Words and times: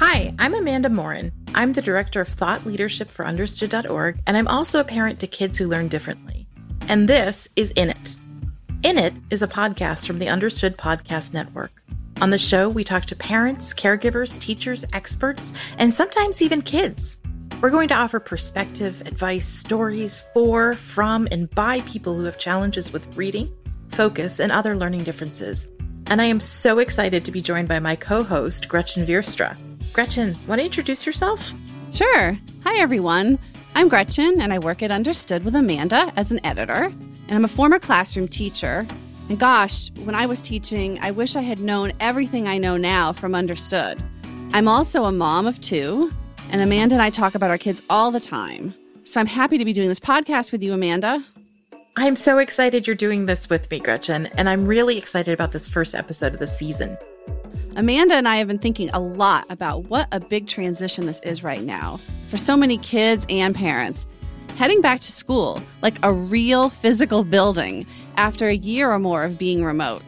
Hi, 0.00 0.32
I'm 0.38 0.54
Amanda 0.54 0.88
Morin. 0.88 1.32
I'm 1.56 1.72
the 1.72 1.82
Director 1.82 2.20
of 2.20 2.28
Thought 2.28 2.64
Leadership 2.64 3.10
for 3.10 3.26
Understood.org, 3.26 4.20
and 4.28 4.36
I'm 4.36 4.46
also 4.46 4.78
a 4.78 4.84
parent 4.84 5.18
to 5.18 5.26
kids 5.26 5.58
who 5.58 5.66
learn 5.66 5.88
differently. 5.88 6.46
And 6.88 7.08
this 7.08 7.48
is 7.56 7.72
In 7.72 7.90
It. 7.90 8.16
In 8.84 8.96
It 8.96 9.12
is 9.30 9.42
a 9.42 9.48
podcast 9.48 10.06
from 10.06 10.20
the 10.20 10.28
Understood 10.28 10.76
Podcast 10.76 11.34
Network. 11.34 11.82
On 12.20 12.30
the 12.30 12.38
show, 12.38 12.68
we 12.68 12.84
talk 12.84 13.06
to 13.06 13.16
parents, 13.16 13.74
caregivers, 13.74 14.40
teachers, 14.40 14.84
experts, 14.92 15.52
and 15.78 15.92
sometimes 15.92 16.42
even 16.42 16.62
kids. 16.62 17.16
We're 17.60 17.70
going 17.70 17.88
to 17.88 17.96
offer 17.96 18.20
perspective, 18.20 19.00
advice, 19.00 19.48
stories 19.48 20.20
for, 20.32 20.74
from, 20.74 21.26
and 21.32 21.50
by 21.50 21.80
people 21.80 22.14
who 22.14 22.22
have 22.22 22.38
challenges 22.38 22.92
with 22.92 23.16
reading, 23.16 23.52
focus, 23.88 24.38
and 24.38 24.52
other 24.52 24.76
learning 24.76 25.02
differences. 25.02 25.66
And 26.06 26.22
I 26.22 26.26
am 26.26 26.38
so 26.38 26.78
excited 26.78 27.24
to 27.24 27.32
be 27.32 27.42
joined 27.42 27.66
by 27.66 27.80
my 27.80 27.96
co 27.96 28.22
host, 28.22 28.68
Gretchen 28.68 29.04
Vierstra. 29.04 29.58
Gretchen, 29.92 30.34
want 30.46 30.60
to 30.60 30.64
introduce 30.64 31.04
yourself? 31.06 31.52
Sure. 31.92 32.38
Hi, 32.64 32.78
everyone. 32.78 33.38
I'm 33.74 33.88
Gretchen, 33.88 34.40
and 34.40 34.52
I 34.52 34.58
work 34.58 34.82
at 34.82 34.90
Understood 34.90 35.44
with 35.44 35.56
Amanda 35.56 36.12
as 36.16 36.30
an 36.30 36.44
editor. 36.44 36.84
And 36.84 37.32
I'm 37.32 37.44
a 37.44 37.48
former 37.48 37.78
classroom 37.78 38.28
teacher. 38.28 38.86
And 39.28 39.38
gosh, 39.38 39.90
when 40.04 40.14
I 40.14 40.26
was 40.26 40.40
teaching, 40.40 40.98
I 41.02 41.10
wish 41.10 41.36
I 41.36 41.42
had 41.42 41.60
known 41.60 41.92
everything 42.00 42.46
I 42.46 42.58
know 42.58 42.76
now 42.76 43.12
from 43.12 43.34
Understood. 43.34 44.02
I'm 44.52 44.68
also 44.68 45.04
a 45.04 45.12
mom 45.12 45.46
of 45.46 45.60
two, 45.60 46.10
and 46.50 46.60
Amanda 46.60 46.94
and 46.94 47.02
I 47.02 47.10
talk 47.10 47.34
about 47.34 47.50
our 47.50 47.58
kids 47.58 47.82
all 47.90 48.10
the 48.10 48.20
time. 48.20 48.74
So 49.04 49.20
I'm 49.20 49.26
happy 49.26 49.58
to 49.58 49.64
be 49.64 49.72
doing 49.72 49.88
this 49.88 50.00
podcast 50.00 50.52
with 50.52 50.62
you, 50.62 50.72
Amanda. 50.72 51.22
I'm 51.96 52.14
so 52.14 52.38
excited 52.38 52.86
you're 52.86 52.94
doing 52.94 53.26
this 53.26 53.50
with 53.50 53.70
me, 53.70 53.80
Gretchen, 53.80 54.26
and 54.36 54.48
I'm 54.48 54.66
really 54.66 54.96
excited 54.96 55.34
about 55.34 55.52
this 55.52 55.68
first 55.68 55.94
episode 55.94 56.34
of 56.34 56.38
the 56.38 56.46
season. 56.46 56.96
Amanda 57.78 58.16
and 58.16 58.26
I 58.26 58.38
have 58.38 58.48
been 58.48 58.58
thinking 58.58 58.90
a 58.90 58.98
lot 58.98 59.46
about 59.50 59.84
what 59.84 60.08
a 60.10 60.18
big 60.18 60.48
transition 60.48 61.06
this 61.06 61.20
is 61.20 61.44
right 61.44 61.62
now 61.62 62.00
for 62.26 62.36
so 62.36 62.56
many 62.56 62.76
kids 62.76 63.24
and 63.30 63.54
parents. 63.54 64.04
Heading 64.56 64.80
back 64.80 64.98
to 64.98 65.12
school, 65.12 65.62
like 65.80 65.94
a 66.02 66.12
real 66.12 66.70
physical 66.70 67.22
building, 67.22 67.86
after 68.16 68.48
a 68.48 68.56
year 68.56 68.90
or 68.90 68.98
more 68.98 69.22
of 69.22 69.38
being 69.38 69.62
remote. 69.62 70.02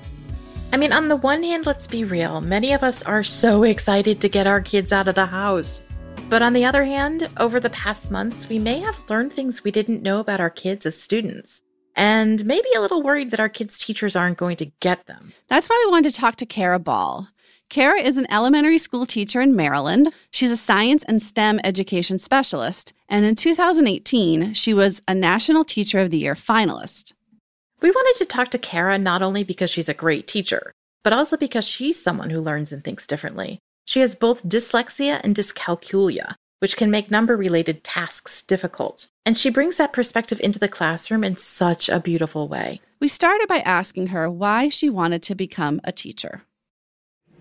I 0.72 0.78
mean, 0.78 0.92
on 0.92 1.06
the 1.06 1.14
one 1.14 1.44
hand, 1.44 1.64
let's 1.64 1.86
be 1.86 2.02
real, 2.02 2.40
many 2.40 2.72
of 2.72 2.82
us 2.82 3.04
are 3.04 3.22
so 3.22 3.62
excited 3.62 4.20
to 4.20 4.28
get 4.28 4.48
our 4.48 4.60
kids 4.60 4.92
out 4.92 5.06
of 5.06 5.14
the 5.14 5.26
house. 5.26 5.84
But 6.28 6.42
on 6.42 6.54
the 6.54 6.64
other 6.64 6.82
hand, 6.82 7.28
over 7.38 7.60
the 7.60 7.70
past 7.70 8.10
months, 8.10 8.48
we 8.48 8.58
may 8.58 8.80
have 8.80 9.08
learned 9.08 9.32
things 9.32 9.62
we 9.62 9.70
didn't 9.70 10.02
know 10.02 10.18
about 10.18 10.40
our 10.40 10.50
kids 10.50 10.86
as 10.86 11.00
students. 11.00 11.62
And 11.94 12.44
maybe 12.44 12.68
a 12.74 12.80
little 12.80 13.02
worried 13.02 13.30
that 13.30 13.38
our 13.38 13.48
kids' 13.48 13.78
teachers 13.78 14.16
aren't 14.16 14.38
going 14.38 14.56
to 14.56 14.72
get 14.80 15.06
them. 15.06 15.34
That's 15.46 15.68
why 15.68 15.80
we 15.86 15.92
wanted 15.92 16.12
to 16.12 16.20
talk 16.20 16.34
to 16.36 16.46
Kara 16.46 16.80
Ball. 16.80 17.28
Kara 17.70 18.00
is 18.00 18.16
an 18.16 18.26
elementary 18.32 18.78
school 18.78 19.06
teacher 19.06 19.40
in 19.40 19.54
Maryland. 19.54 20.12
She's 20.32 20.50
a 20.50 20.56
science 20.56 21.04
and 21.04 21.22
STEM 21.22 21.60
education 21.62 22.18
specialist. 22.18 22.92
And 23.08 23.24
in 23.24 23.36
2018, 23.36 24.54
she 24.54 24.74
was 24.74 25.00
a 25.06 25.14
National 25.14 25.62
Teacher 25.62 26.00
of 26.00 26.10
the 26.10 26.18
Year 26.18 26.34
finalist. 26.34 27.12
We 27.80 27.92
wanted 27.92 28.18
to 28.18 28.28
talk 28.28 28.48
to 28.48 28.58
Kara 28.58 28.98
not 28.98 29.22
only 29.22 29.44
because 29.44 29.70
she's 29.70 29.88
a 29.88 29.94
great 29.94 30.26
teacher, 30.26 30.72
but 31.04 31.12
also 31.12 31.36
because 31.36 31.64
she's 31.64 32.02
someone 32.02 32.30
who 32.30 32.40
learns 32.40 32.72
and 32.72 32.82
thinks 32.82 33.06
differently. 33.06 33.60
She 33.86 34.00
has 34.00 34.16
both 34.16 34.48
dyslexia 34.48 35.20
and 35.22 35.36
dyscalculia, 35.36 36.34
which 36.58 36.76
can 36.76 36.90
make 36.90 37.08
number 37.08 37.36
related 37.36 37.84
tasks 37.84 38.42
difficult. 38.42 39.06
And 39.24 39.38
she 39.38 39.48
brings 39.48 39.76
that 39.76 39.92
perspective 39.92 40.40
into 40.42 40.58
the 40.58 40.68
classroom 40.68 41.22
in 41.22 41.36
such 41.36 41.88
a 41.88 42.00
beautiful 42.00 42.48
way. 42.48 42.80
We 42.98 43.06
started 43.06 43.46
by 43.46 43.60
asking 43.60 44.08
her 44.08 44.28
why 44.28 44.68
she 44.70 44.90
wanted 44.90 45.22
to 45.22 45.36
become 45.36 45.80
a 45.84 45.92
teacher. 45.92 46.42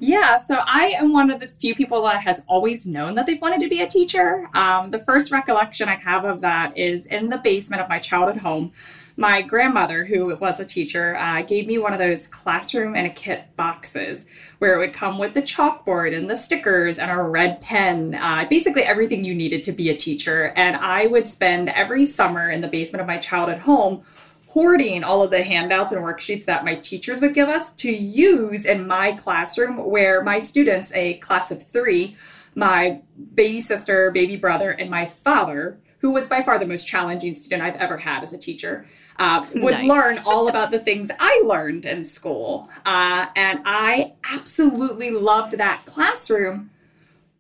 Yeah, 0.02 0.38
so 0.38 0.60
I 0.66 0.96
am 0.98 1.12
one 1.12 1.30
of 1.30 1.42
the 1.42 1.48
few 1.48 1.76
people 1.76 2.02
that 2.04 2.22
has 2.22 2.46
always 2.48 2.86
known 2.86 3.16
that 3.16 3.26
they've 3.26 3.42
wanted 3.42 3.60
to 3.60 3.68
be 3.68 3.82
a 3.82 3.88
teacher. 3.88 4.50
Um, 4.54 4.92
the 4.92 5.00
first 5.00 5.30
recollection 5.30 5.90
I 5.90 5.96
have 5.96 6.24
of 6.24 6.40
that 6.40 6.78
is 6.78 7.06
in 7.08 7.28
the 7.28 7.38
basement 7.40 7.82
of 7.82 7.90
my 7.90 8.00
childhood 8.00 8.38
home. 8.38 8.72
My 9.18 9.42
grandmother, 9.42 10.06
who 10.06 10.34
was 10.38 10.62
a 10.62 10.66
teacher, 10.66 11.18
uh, 11.18 11.42
gave 11.42 11.68
me 11.68 11.80
one 11.80 11.92
of 11.92 12.00
those 12.00 12.28
classroom 12.28 12.96
and 12.96 13.08
a 13.08 13.10
kit 13.10 13.54
boxes 13.58 14.26
where 14.60 14.76
it 14.76 14.78
would 14.78 14.94
come 14.94 15.18
with 15.18 15.34
the 15.34 15.42
chalkboard 15.42 16.16
and 16.16 16.30
the 16.30 16.38
stickers 16.38 16.98
and 16.98 17.12
a 17.12 17.22
red 17.22 17.60
pen, 17.60 18.16
uh, 18.16 18.46
basically 18.50 18.84
everything 18.84 19.26
you 19.26 19.36
needed 19.36 19.66
to 19.66 19.74
be 19.74 19.90
a 19.90 19.96
teacher. 19.98 20.54
And 20.56 20.78
I 20.78 21.08
would 21.08 21.28
spend 21.28 21.68
every 21.68 22.06
summer 22.06 22.50
in 22.50 22.62
the 22.62 22.70
basement 22.70 23.02
of 23.02 23.08
my 23.08 23.18
childhood 23.18 23.60
home 23.60 24.04
hoarding 24.50 25.04
all 25.04 25.22
of 25.22 25.30
the 25.30 25.44
handouts 25.44 25.92
and 25.92 26.04
worksheets 26.04 26.46
that 26.46 26.66
my 26.66 26.74
teachers 26.74 27.22
would 27.22 27.36
give 27.36 27.48
us 27.48 27.72
to 27.72 27.92
use 27.92 28.66
in 28.66 28.88
my 28.88 29.12
classroom 29.12 29.78
where 29.78 30.24
my 30.24 30.40
students, 30.40 30.92
a 30.94 31.14
class 31.16 31.52
of 31.52 31.62
three, 31.62 32.18
my 32.56 33.00
baby 33.36 33.62
sister, 33.62 34.10
baby 34.10 34.36
brother, 34.36 34.72
and 34.72 34.90
my 34.90 35.06
father, 35.06 35.78
who 36.00 36.10
was 36.10 36.28
by 36.28 36.42
far 36.42 36.58
the 36.58 36.66
most 36.66 36.88
challenging 36.88 37.36
student 37.36 37.62
I've 37.62 37.76
ever 37.76 37.98
had 37.98 38.24
as 38.24 38.34
a 38.34 38.40
teacher, 38.40 38.88
uh, 39.20 39.46
would 39.54 39.76
nice. 39.76 39.88
learn 39.88 40.18
all 40.26 40.48
about 40.48 40.72
the 40.72 40.80
things 40.80 41.12
I 41.20 41.44
learned 41.46 41.86
in 41.86 42.04
school. 42.04 42.72
Uh, 42.88 43.28
and 43.36 43.62
I 43.66 44.14
absolutely 44.34 45.12
loved 45.12 45.60
that 45.60 45.86
classroom, 45.86 46.72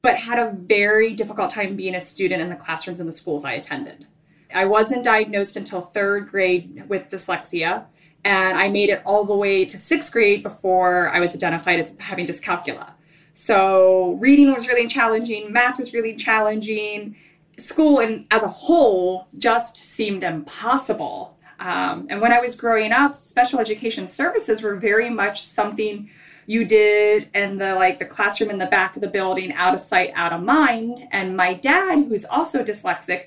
but 0.03 0.15
had 0.15 0.37
a 0.37 0.51
very 0.51 1.15
difficult 1.15 1.49
time 1.49 1.75
being 1.75 1.95
a 1.95 2.01
student 2.01 2.39
in 2.39 2.49
the 2.49 2.55
classrooms 2.55 2.99
in 2.99 3.07
the 3.07 3.11
schools 3.11 3.43
I 3.43 3.53
attended. 3.53 4.05
I 4.53 4.65
wasn't 4.65 5.03
diagnosed 5.03 5.57
until 5.57 5.81
third 5.81 6.29
grade 6.29 6.83
with 6.87 7.07
dyslexia, 7.09 7.85
and 8.23 8.57
I 8.57 8.67
made 8.69 8.89
it 8.89 9.01
all 9.05 9.25
the 9.25 9.35
way 9.35 9.65
to 9.65 9.77
sixth 9.77 10.11
grade 10.11 10.43
before 10.43 11.09
I 11.09 11.19
was 11.19 11.33
identified 11.35 11.79
as 11.79 11.95
having 11.99 12.25
dyscalculia. 12.25 12.91
So 13.33 14.17
reading 14.19 14.53
was 14.53 14.67
really 14.67 14.87
challenging, 14.87 15.53
math 15.53 15.77
was 15.77 15.93
really 15.93 16.15
challenging, 16.15 17.15
school 17.57 17.99
and 17.99 18.25
as 18.31 18.43
a 18.43 18.47
whole 18.47 19.27
just 19.37 19.75
seemed 19.75 20.23
impossible. 20.23 21.37
Um, 21.59 22.07
and 22.09 22.21
when 22.21 22.31
I 22.31 22.39
was 22.39 22.55
growing 22.55 22.91
up, 22.91 23.15
special 23.15 23.59
education 23.59 24.07
services 24.07 24.61
were 24.61 24.75
very 24.75 25.09
much 25.09 25.41
something 25.41 26.09
you 26.47 26.65
did 26.65 27.29
in 27.35 27.57
the 27.57 27.75
like 27.75 27.99
the 27.99 28.05
classroom 28.05 28.49
in 28.49 28.57
the 28.57 28.65
back 28.65 28.95
of 28.95 29.01
the 29.01 29.09
building, 29.09 29.53
out 29.53 29.73
of 29.73 29.79
sight, 29.79 30.11
out 30.15 30.33
of 30.33 30.41
mind. 30.41 31.07
And 31.11 31.37
my 31.37 31.53
dad, 31.53 32.07
who's 32.07 32.25
also 32.25 32.63
dyslexic, 32.63 33.25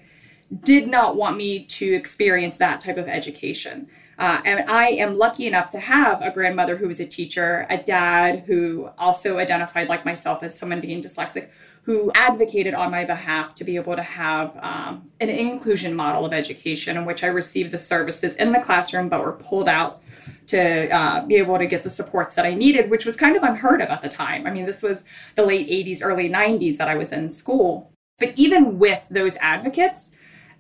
did 0.61 0.89
not 0.89 1.17
want 1.17 1.37
me 1.37 1.65
to 1.65 1.95
experience 1.95 2.59
that 2.59 2.81
type 2.81 2.99
of 2.99 3.09
education. 3.09 3.89
Uh, 4.19 4.41
and 4.45 4.71
I 4.71 4.89
am 4.89 5.17
lucky 5.17 5.47
enough 5.47 5.71
to 5.71 5.81
have 5.81 6.21
a 6.21 6.31
grandmother 6.31 6.77
who 6.77 6.87
was 6.87 7.01
a 7.01 7.07
teacher, 7.07 7.67
a 7.71 7.79
dad 7.79 8.45
who 8.47 8.91
also 8.99 9.39
identified 9.39 9.89
like 9.89 10.05
myself 10.05 10.43
as 10.43 10.57
someone 10.57 10.81
being 10.81 11.03
dyslexic, 11.03 11.49
who 11.83 12.13
advocated 12.15 12.75
on 12.75 12.91
my 12.91 13.05
behalf 13.05 13.55
to 13.57 13.65
be 13.65 13.75
able 13.77 13.97
to 13.97 14.03
have 14.03 14.57
um, 14.63 15.11
an 15.21 15.29
inclusion 15.29 15.97
model 15.97 16.25
of 16.25 16.33
education 16.33 16.97
in 16.97 17.05
which 17.05 17.25
I 17.25 17.29
received 17.29 17.73
the 17.73 17.79
services 17.79 18.37
in 18.37 18.53
the 18.53 18.61
classroom 18.61 19.09
but 19.09 19.25
were 19.25 19.33
pulled 19.33 19.69
out 19.69 20.03
to 20.49 20.95
uh, 20.95 21.27
be 21.27 21.37
able 21.37 21.59
to 21.59 21.67
get 21.67 21.83
the 21.83 21.91
supports 21.91 22.35
that 22.35 22.45
I 22.45 22.55
needed, 22.55 22.91
which 22.91 23.05
was 23.05 23.17
kind 23.17 23.37
of 23.37 23.43
unheard 23.43 23.81
of 23.81 23.89
at 23.89 24.03
the 24.03 24.09
time. 24.09 24.47
I 24.47 24.51
mean, 24.51 24.67
this 24.67 24.83
was 24.83 25.05
the 25.35 25.45
late 25.45 25.69
80s, 25.69 26.01
early 26.03 26.29
90s 26.29 26.77
that 26.77 26.89
I 26.89 26.95
was 26.95 27.11
in 27.11 27.29
school. 27.29 27.91
But 28.19 28.35
even 28.37 28.79
with 28.79 29.09
those 29.09 29.37
advocates, 29.39 30.13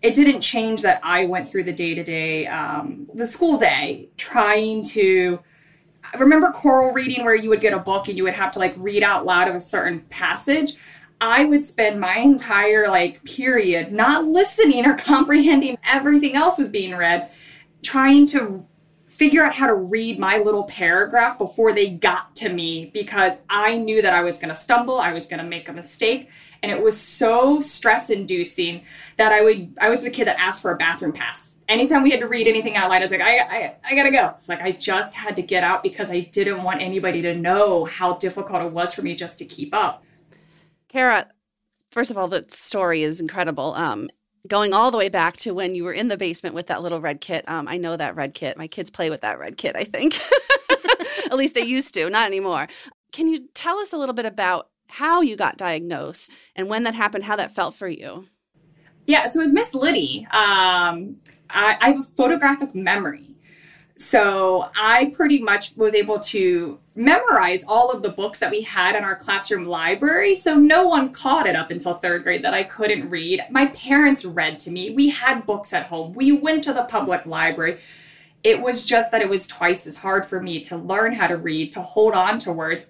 it 0.02 0.14
didn't 0.14 0.40
change 0.40 0.82
that 0.82 1.00
I 1.02 1.26
went 1.26 1.48
through 1.48 1.64
the 1.64 1.72
day 1.72 1.94
to 1.94 2.02
day, 2.02 2.44
the 3.14 3.26
school 3.26 3.56
day, 3.56 4.08
trying 4.16 4.82
to. 4.84 5.40
I 6.12 6.18
remember 6.18 6.50
choral 6.50 6.92
reading 6.92 7.24
where 7.24 7.36
you 7.36 7.48
would 7.50 7.60
get 7.60 7.72
a 7.72 7.78
book 7.78 8.08
and 8.08 8.16
you 8.16 8.24
would 8.24 8.34
have 8.34 8.50
to 8.52 8.58
like 8.58 8.74
read 8.76 9.04
out 9.04 9.24
loud 9.24 9.48
of 9.48 9.54
a 9.54 9.60
certain 9.60 10.00
passage. 10.10 10.74
I 11.20 11.44
would 11.44 11.64
spend 11.64 12.00
my 12.00 12.16
entire 12.16 12.88
like 12.88 13.22
period 13.22 13.92
not 13.92 14.24
listening 14.24 14.84
or 14.84 14.94
comprehending 14.98 15.78
everything 15.86 16.34
else 16.34 16.58
was 16.58 16.69
being 16.69 16.96
read, 16.96 17.30
trying 17.82 18.26
to 18.26 18.66
figure 19.06 19.44
out 19.44 19.54
how 19.54 19.66
to 19.66 19.74
read 19.74 20.19
my 20.19 20.38
little 20.38 20.64
paragraph 20.64 21.38
before 21.38 21.72
they 21.72 21.90
got 21.90 22.34
to 22.34 22.48
me 22.48 22.90
because 22.94 23.37
I 23.48 23.76
knew 23.76 24.00
that 24.02 24.12
I 24.12 24.22
was 24.22 24.38
going 24.38 24.48
to 24.48 24.55
stumble, 24.55 24.98
I 24.98 25.12
was 25.12 25.26
going 25.26 25.38
to 25.38 25.46
make 25.46 25.69
a 25.69 25.72
mistake, 25.72 26.31
and 26.62 26.70
it 26.70 26.82
was 26.82 26.99
so 26.99 27.61
stress 27.61 28.11
inducing 28.11 28.82
that 29.17 29.32
I 29.32 29.43
would 29.43 29.76
I 29.81 29.88
was 29.88 30.00
the 30.00 30.11
kid 30.11 30.26
that 30.26 30.41
asked 30.41 30.62
for 30.62 30.70
a 30.70 30.76
bathroom 30.76 31.12
pass. 31.12 31.59
Anytime 31.69 32.03
we 32.03 32.11
had 32.11 32.20
to 32.20 32.29
read 32.29 32.47
anything 32.47 32.76
out 32.76 32.91
loud, 32.91 33.03
I 33.03 33.05
was 33.05 33.11
like, 33.11 33.20
I, 33.20 33.38
I, 33.38 33.76
I 33.85 33.94
gotta 33.94 34.11
go. 34.11 34.35
Like 34.49 34.61
I 34.61 34.73
just 34.73 35.14
had 35.14 35.37
to 35.37 35.43
get 35.43 35.64
out 35.64 35.82
because 35.82 36.11
I 36.11 36.20
didn't 36.20 36.62
want 36.62 36.82
anybody 36.82 37.23
to 37.23 37.35
know 37.35 37.85
how 37.85 38.14
difficult 38.14 38.62
it 38.62 38.73
was 38.73 38.94
for 38.94 39.03
me 39.03 39.14
just 39.14 39.38
to 39.38 39.44
keep 39.44 39.75
up. 39.75 40.05
Kara, 40.88 41.26
first 41.91 42.11
of 42.11 42.19
all, 42.19 42.29
the 42.29 42.44
story 42.50 43.03
is 43.03 43.20
incredible. 43.20 43.75
Um, 43.75 44.08
going 44.47 44.73
all 44.73 44.91
the 44.91 44.99
way 44.99 45.08
back 45.08 45.37
to 45.38 45.53
when 45.53 45.75
you 45.75 45.85
were 45.85 45.93
in 45.93 46.08
the 46.08 46.17
basement 46.17 46.55
with 46.55 46.67
that 46.67 46.82
little 46.82 47.00
red 47.00 47.20
kit. 47.20 47.49
Um, 47.49 47.69
I 47.69 47.79
know 47.79 47.97
that 47.97 48.17
red 48.17 48.35
kit. 48.35 48.58
My 48.58 48.67
kids 48.67 48.91
play 48.91 49.08
with 49.08 49.20
that 49.23 49.38
red 49.38 49.56
kit, 49.56 49.76
I 49.76 49.85
think. 49.85 50.19
At 51.26 51.35
least 51.35 51.55
they 51.55 51.62
used 51.62 51.94
to, 51.94 52.11
not 52.11 52.26
anymore. 52.26 52.67
Can 53.12 53.29
you 53.29 53.49
tell 53.55 53.79
us 53.79 53.93
a 53.93 53.97
little 53.97 54.15
bit 54.15 54.26
about 54.26 54.69
how 54.93 55.21
you 55.21 55.37
got 55.37 55.56
diagnosed 55.56 56.31
and 56.55 56.69
when 56.69 56.83
that 56.85 56.94
happened, 56.94 57.25
how 57.25 57.37
that 57.37 57.50
felt 57.50 57.75
for 57.75 57.89
you. 57.89 58.27
Yeah, 59.06 59.25
so 59.25 59.41
it 59.41 59.44
was 59.44 59.53
Miss 59.53 59.75
Liddy. 59.75 60.27
Um, 60.31 61.17
I, 61.50 61.77
I 61.81 61.89
have 61.89 62.00
a 62.00 62.05
photographic 62.05 62.75
memory. 62.75 63.33
So 63.97 64.69
I 64.77 65.12
pretty 65.15 65.41
much 65.41 65.77
was 65.77 65.94
able 65.94 66.19
to 66.21 66.79
memorize 66.94 67.65
all 67.67 67.91
of 67.91 68.03
the 68.03 68.09
books 68.09 68.39
that 68.41 68.50
we 68.50 68.62
had 68.62 68.97
in 68.97 69.05
our 69.05 69.15
classroom 69.15 69.67
library. 69.67 70.35
So 70.35 70.56
no 70.56 70.87
one 70.87 71.12
caught 71.12 71.47
it 71.47 71.55
up 71.55 71.71
until 71.71 71.94
third 71.94 72.23
grade 72.23 72.43
that 72.44 72.55
I 72.55 72.65
couldn't 72.65 73.09
read. 73.11 73.44
My 73.50 73.67
parents 73.67 74.25
read 74.25 74.59
to 74.61 74.71
me. 74.71 74.91
We 74.91 75.11
had 75.11 75.47
books 75.47 75.73
at 75.73 75.87
home. 75.87 76.15
We 76.15 76.33
went 76.33 76.65
to 76.65 76.73
the 76.73 76.85
public 76.85 77.27
library. 77.27 77.79
It 78.43 78.61
was 78.61 78.85
just 78.85 79.12
that 79.12 79.23
it 79.23 79.29
was 79.29 79.47
twice 79.47 79.87
as 79.87 79.97
hard 79.97 80.27
for 80.27 80.41
me 80.41 80.61
to 80.62 80.77
learn 80.77 81.12
how 81.12 81.29
to 81.29 81.37
read, 81.37 81.71
to 81.73 81.83
hold 81.83 82.15
on 82.15 82.39
to 82.41 82.53
words. 82.53 82.87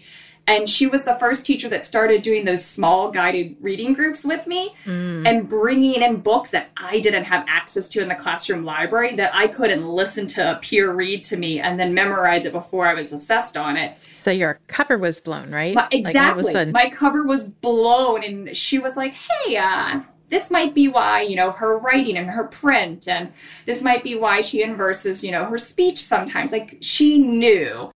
And 0.47 0.69
she 0.69 0.87
was 0.87 1.05
the 1.05 1.15
first 1.15 1.47
teacher 1.47 1.69
that 1.69 1.85
started 1.85 2.23
doing 2.23 2.45
those 2.45 2.65
small 2.65 3.11
guided 3.11 3.57
reading 3.61 3.95
groups 3.95 4.25
with 4.25 4.47
me 4.47 4.75
mm. 4.85 5.27
and 5.27 5.49
bringing 5.49 6.03
in 6.03 6.17
books 6.17 6.51
that 6.51 6.71
I 6.77 6.99
didn't 7.01 7.25
have 7.25 7.45
access 7.49 7.89
to 7.89 8.03
in 8.03 8.09
the 8.09 8.15
classroom 8.17 8.65
library 8.65 9.15
that 9.17 9.33
I 9.35 9.47
couldn't 9.47 9.85
listen 9.85 10.27
to 10.29 10.53
a 10.53 10.55
peer 10.57 10.93
read 10.93 11.23
to 11.25 11.37
me 11.37 11.61
and 11.61 11.79
then 11.79 11.95
memorize 11.95 12.45
it 12.45 12.53
before 12.53 12.89
I 12.89 12.95
was 12.95 13.13
assessed 13.13 13.57
on 13.57 13.77
it. 13.77 13.97
So 14.13 14.31
your 14.31 14.61
cover 14.67 14.99
was 14.99 15.21
blown, 15.21 15.51
right? 15.51 15.75
My, 15.75 15.89
exactly. 15.91 16.53
Like 16.53 16.69
My 16.69 16.91
cover 16.91 17.25
was 17.25 17.45
blown, 17.45 18.23
and 18.23 18.57
she 18.57 18.79
was 18.79 18.97
like, 18.97 19.15
"Hey, 19.15 19.57
uh, 19.57 20.01
this 20.33 20.51
might 20.51 20.75
be 20.75 20.89
why 20.89 21.21
you 21.23 21.37
know 21.37 21.51
her 21.51 21.79
writing 21.79 22.17
and 22.17 22.31
her 22.31 22.45
print 22.45 23.07
and 23.07 23.33
this 23.67 23.83
might 23.83 24.03
be 24.03 24.15
why 24.17 24.41
she 24.41 24.63
inverses 24.63 25.23
you 25.23 25.31
know 25.31 25.45
her 25.45 25.59
speech 25.59 25.99
sometimes 25.99 26.53
like 26.53 26.79
she 26.81 27.19
knew 27.19 27.93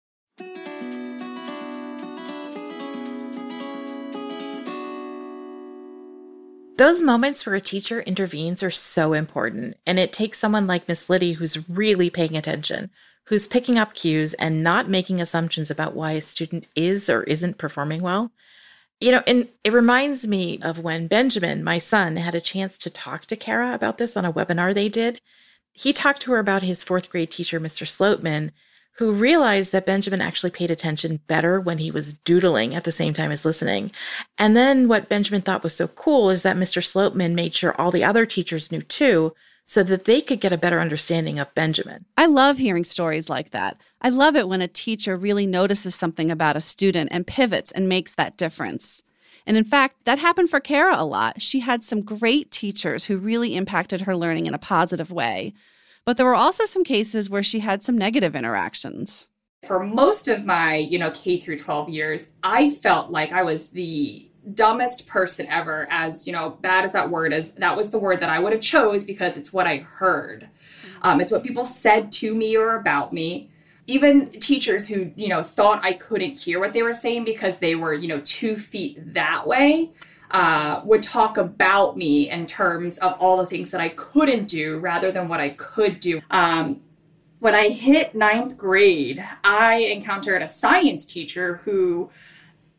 Those 6.76 7.00
moments 7.00 7.46
where 7.46 7.54
a 7.54 7.60
teacher 7.60 8.00
intervenes 8.00 8.60
are 8.60 8.70
so 8.70 9.12
important, 9.12 9.76
and 9.86 10.00
it 10.00 10.12
takes 10.12 10.40
someone 10.40 10.66
like 10.66 10.88
Miss 10.88 11.08
Liddy 11.08 11.34
who's 11.34 11.68
really 11.68 12.10
paying 12.10 12.36
attention, 12.36 12.90
who's 13.26 13.46
picking 13.46 13.78
up 13.78 13.94
cues 13.94 14.34
and 14.34 14.64
not 14.64 14.88
making 14.88 15.20
assumptions 15.20 15.70
about 15.70 15.94
why 15.94 16.12
a 16.12 16.20
student 16.20 16.66
is 16.74 17.08
or 17.08 17.22
isn't 17.24 17.58
performing 17.58 18.02
well. 18.02 18.32
You 19.00 19.12
know, 19.12 19.22
and 19.24 19.48
it 19.62 19.72
reminds 19.72 20.26
me 20.26 20.58
of 20.62 20.80
when 20.80 21.06
Benjamin, 21.06 21.62
my 21.62 21.78
son, 21.78 22.16
had 22.16 22.34
a 22.34 22.40
chance 22.40 22.76
to 22.78 22.90
talk 22.90 23.26
to 23.26 23.36
Kara 23.36 23.72
about 23.72 23.98
this 23.98 24.16
on 24.16 24.24
a 24.24 24.32
webinar 24.32 24.74
they 24.74 24.88
did. 24.88 25.20
He 25.72 25.92
talked 25.92 26.22
to 26.22 26.32
her 26.32 26.40
about 26.40 26.62
his 26.62 26.82
fourth 26.82 27.08
grade 27.08 27.30
teacher, 27.30 27.60
Mr. 27.60 27.86
Sloatman, 27.86 28.50
who 28.98 29.12
realized 29.12 29.72
that 29.72 29.86
Benjamin 29.86 30.20
actually 30.20 30.50
paid 30.50 30.70
attention 30.70 31.20
better 31.26 31.60
when 31.60 31.78
he 31.78 31.90
was 31.90 32.14
doodling 32.14 32.74
at 32.74 32.84
the 32.84 32.92
same 32.92 33.12
time 33.12 33.32
as 33.32 33.44
listening. 33.44 33.90
And 34.38 34.56
then 34.56 34.86
what 34.86 35.08
Benjamin 35.08 35.42
thought 35.42 35.64
was 35.64 35.74
so 35.74 35.88
cool 35.88 36.30
is 36.30 36.42
that 36.42 36.56
Mr. 36.56 36.82
Sloatman 36.82 37.34
made 37.34 37.54
sure 37.54 37.74
all 37.78 37.90
the 37.90 38.04
other 38.04 38.24
teachers 38.24 38.70
knew 38.70 38.82
too, 38.82 39.34
so 39.66 39.82
that 39.82 40.04
they 40.04 40.20
could 40.20 40.40
get 40.40 40.52
a 40.52 40.58
better 40.58 40.78
understanding 40.78 41.38
of 41.38 41.54
Benjamin. 41.54 42.04
I 42.18 42.26
love 42.26 42.58
hearing 42.58 42.84
stories 42.84 43.30
like 43.30 43.50
that. 43.50 43.78
I 44.00 44.10
love 44.10 44.36
it 44.36 44.48
when 44.48 44.60
a 44.60 44.68
teacher 44.68 45.16
really 45.16 45.46
notices 45.46 45.94
something 45.94 46.30
about 46.30 46.56
a 46.56 46.60
student 46.60 47.08
and 47.12 47.26
pivots 47.26 47.72
and 47.72 47.88
makes 47.88 48.14
that 48.14 48.36
difference. 48.36 49.02
And 49.46 49.56
in 49.56 49.64
fact, 49.64 50.04
that 50.04 50.18
happened 50.18 50.50
for 50.50 50.60
Kara 50.60 50.94
a 50.96 51.04
lot. 51.04 51.40
She 51.42 51.60
had 51.60 51.82
some 51.82 52.02
great 52.02 52.50
teachers 52.50 53.06
who 53.06 53.16
really 53.16 53.56
impacted 53.56 54.02
her 54.02 54.16
learning 54.16 54.46
in 54.46 54.54
a 54.54 54.58
positive 54.58 55.10
way. 55.10 55.54
But 56.06 56.16
there 56.16 56.26
were 56.26 56.34
also 56.34 56.64
some 56.64 56.84
cases 56.84 57.30
where 57.30 57.42
she 57.42 57.60
had 57.60 57.82
some 57.82 57.96
negative 57.96 58.36
interactions. 58.36 59.28
For 59.66 59.82
most 59.82 60.28
of 60.28 60.44
my, 60.44 60.76
you 60.76 60.98
know, 60.98 61.10
K 61.10 61.38
through 61.38 61.58
12 61.58 61.88
years, 61.88 62.28
I 62.42 62.68
felt 62.68 63.10
like 63.10 63.32
I 63.32 63.42
was 63.42 63.70
the 63.70 64.28
dumbest 64.52 65.06
person 65.06 65.46
ever 65.46 65.86
as 65.90 66.26
you 66.26 66.32
know 66.32 66.50
bad 66.60 66.84
as 66.84 66.92
that 66.92 67.08
word 67.08 67.32
is 67.32 67.52
that 67.52 67.74
was 67.74 67.88
the 67.88 67.98
word 67.98 68.20
that 68.20 68.28
i 68.28 68.38
would 68.38 68.52
have 68.52 68.60
chose 68.60 69.02
because 69.02 69.38
it's 69.38 69.54
what 69.54 69.66
i 69.66 69.78
heard. 69.78 70.48
Um, 71.00 71.20
it's 71.20 71.32
what 71.32 71.42
people 71.42 71.64
said 71.64 72.12
to 72.12 72.34
me 72.34 72.56
or 72.56 72.76
about 72.76 73.12
me. 73.12 73.50
Even 73.86 74.30
teachers 74.30 74.86
who 74.86 75.10
you 75.16 75.28
know 75.28 75.42
thought 75.42 75.82
i 75.82 75.92
couldn't 75.92 76.32
hear 76.32 76.60
what 76.60 76.74
they 76.74 76.82
were 76.82 76.92
saying 76.92 77.24
because 77.24 77.58
they 77.58 77.74
were 77.74 77.94
you 77.94 78.08
know 78.08 78.20
two 78.20 78.56
feet 78.56 79.14
that 79.14 79.46
way 79.46 79.92
uh, 80.34 80.80
would 80.84 81.00
talk 81.00 81.36
about 81.36 81.96
me 81.96 82.28
in 82.28 82.44
terms 82.44 82.98
of 82.98 83.14
all 83.20 83.36
the 83.36 83.46
things 83.46 83.70
that 83.70 83.80
I 83.80 83.90
couldn't 83.90 84.48
do 84.48 84.78
rather 84.78 85.12
than 85.12 85.28
what 85.28 85.38
I 85.38 85.50
could 85.50 86.00
do. 86.00 86.20
Um, 86.28 86.82
when 87.38 87.54
I 87.54 87.68
hit 87.68 88.16
ninth 88.16 88.58
grade, 88.58 89.24
I 89.44 89.76
encountered 89.76 90.42
a 90.42 90.48
science 90.48 91.06
teacher 91.06 91.58
who 91.58 92.10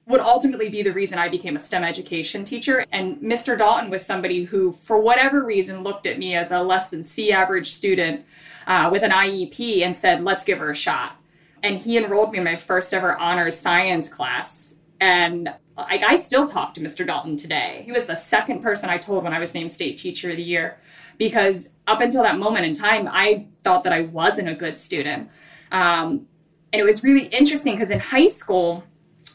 would 0.05 0.19
ultimately 0.19 0.67
be 0.67 0.83
the 0.83 0.91
reason 0.91 1.17
I 1.17 1.29
became 1.29 1.55
a 1.55 1.59
STEM 1.59 1.85
education 1.85 2.43
teacher. 2.43 2.83
And 2.91 3.17
Mr. 3.19 3.57
Dalton 3.57 3.89
was 3.89 4.05
somebody 4.05 4.43
who, 4.43 4.73
for 4.73 4.99
whatever 4.99 5.45
reason, 5.45 5.81
looked 5.81 6.05
at 6.05 6.19
me 6.19 6.35
as 6.35 6.51
a 6.51 6.61
less 6.61 6.89
than 6.89 7.05
C 7.05 7.31
average 7.31 7.71
student 7.71 8.25
uh, 8.67 8.89
with 8.91 9.01
an 9.01 9.11
IEP 9.11 9.81
and 9.81 9.95
said, 9.95 10.21
let's 10.21 10.43
give 10.43 10.59
her 10.59 10.71
a 10.71 10.75
shot. 10.75 11.15
And 11.63 11.77
he 11.77 11.97
enrolled 11.97 12.33
me 12.33 12.39
in 12.39 12.43
my 12.43 12.57
first 12.57 12.93
ever 12.93 13.15
honors 13.15 13.57
science 13.57 14.09
class. 14.09 14.75
And 14.99 15.53
like 15.77 16.03
I 16.03 16.17
still 16.17 16.45
talk 16.45 16.73
to 16.75 16.81
Mr. 16.81 17.05
Dalton 17.05 17.35
today. 17.35 17.81
He 17.85 17.91
was 17.91 18.05
the 18.05 18.15
second 18.15 18.61
person 18.61 18.89
I 18.89 18.97
told 18.97 19.23
when 19.23 19.33
I 19.33 19.39
was 19.39 19.53
named 19.53 19.71
state 19.71 19.97
teacher 19.97 20.31
of 20.31 20.37
the 20.37 20.43
year 20.43 20.77
because 21.17 21.69
up 21.87 22.01
until 22.01 22.23
that 22.23 22.37
moment 22.37 22.65
in 22.65 22.73
time, 22.73 23.07
I 23.11 23.47
thought 23.63 23.83
that 23.83 23.93
I 23.93 24.01
wasn't 24.01 24.49
a 24.49 24.53
good 24.53 24.79
student. 24.79 25.29
Um, 25.71 26.27
and 26.71 26.79
it 26.79 26.83
was 26.83 27.03
really 27.03 27.25
interesting 27.27 27.75
because 27.75 27.89
in 27.89 27.99
high 27.99 28.27
school, 28.27 28.83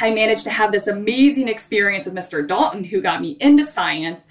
I 0.00 0.10
managed 0.12 0.44
to 0.44 0.50
have 0.50 0.72
this 0.72 0.86
amazing 0.86 1.48
experience 1.48 2.06
with 2.06 2.14
Mr. 2.14 2.46
Dalton, 2.46 2.84
who 2.84 3.02
got 3.02 3.20
me 3.20 3.36
into 3.40 3.64
science, 3.64 4.24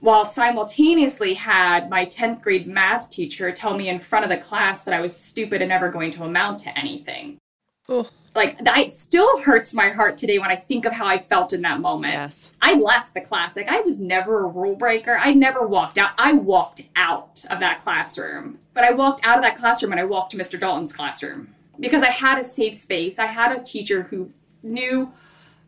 while 0.00 0.24
simultaneously 0.24 1.34
had 1.34 1.90
my 1.90 2.06
10th 2.06 2.40
grade 2.40 2.68
math 2.68 3.10
teacher 3.10 3.50
tell 3.50 3.76
me 3.76 3.88
in 3.88 3.98
front 3.98 4.24
of 4.24 4.30
the 4.30 4.36
class 4.36 4.84
that 4.84 4.94
I 4.94 5.00
was 5.00 5.16
stupid 5.16 5.60
and 5.60 5.68
never 5.68 5.88
going 5.88 6.12
to 6.12 6.22
amount 6.22 6.60
to 6.60 6.78
anything. 6.78 7.38
Oh 7.88 8.08
like 8.38 8.58
that 8.58 8.94
still 8.94 9.40
hurts 9.42 9.74
my 9.74 9.90
heart 9.90 10.16
today 10.16 10.38
when 10.38 10.50
I 10.50 10.54
think 10.54 10.84
of 10.84 10.92
how 10.92 11.06
I 11.06 11.18
felt 11.18 11.52
in 11.52 11.62
that 11.62 11.80
moment. 11.80 12.14
Yes. 12.14 12.54
I 12.62 12.74
left 12.74 13.12
the 13.12 13.20
classic. 13.20 13.68
I 13.68 13.80
was 13.80 13.98
never 14.00 14.44
a 14.44 14.48
rule 14.48 14.76
breaker. 14.76 15.18
I 15.20 15.34
never 15.34 15.66
walked 15.66 15.98
out. 15.98 16.12
I 16.16 16.34
walked 16.34 16.82
out 16.96 17.44
of 17.50 17.60
that 17.60 17.82
classroom. 17.82 18.60
But 18.74 18.84
I 18.84 18.92
walked 18.92 19.26
out 19.26 19.36
of 19.36 19.42
that 19.42 19.56
classroom 19.56 19.92
and 19.92 20.00
I 20.00 20.04
walked 20.04 20.30
to 20.30 20.38
Mr. 20.38 20.58
Dalton's 20.58 20.92
classroom 20.92 21.54
because 21.80 22.02
I 22.02 22.10
had 22.10 22.38
a 22.38 22.44
safe 22.44 22.74
space. 22.74 23.18
I 23.18 23.26
had 23.26 23.52
a 23.52 23.62
teacher 23.62 24.04
who 24.04 24.30
knew 24.62 25.12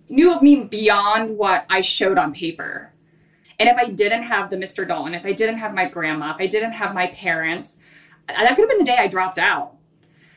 knew 0.09 0.35
of 0.35 0.43
me 0.43 0.65
beyond 0.65 1.37
what 1.37 1.67
I 1.69 1.81
showed 1.81 2.19
on 2.19 2.33
paper. 2.33 2.93
And 3.59 3.69
if 3.69 3.77
I 3.77 3.91
didn't 3.91 4.23
have 4.23 4.49
the 4.49 4.57
Mr. 4.57 4.87
Dalton, 4.87 5.15
if 5.15 5.27
I 5.27 5.33
didn't 5.33 5.59
have 5.59 5.75
my 5.75 5.87
grandma, 5.87 6.31
if 6.31 6.41
I 6.41 6.47
didn't 6.47 6.73
have 6.73 6.95
my 6.95 7.09
parents, 7.09 7.77
that 8.27 8.49
could 8.57 8.63
have 8.63 8.69
been 8.69 8.79
the 8.79 8.85
day 8.85 8.97
I 8.97 9.07
dropped 9.07 9.39
out 9.39 9.75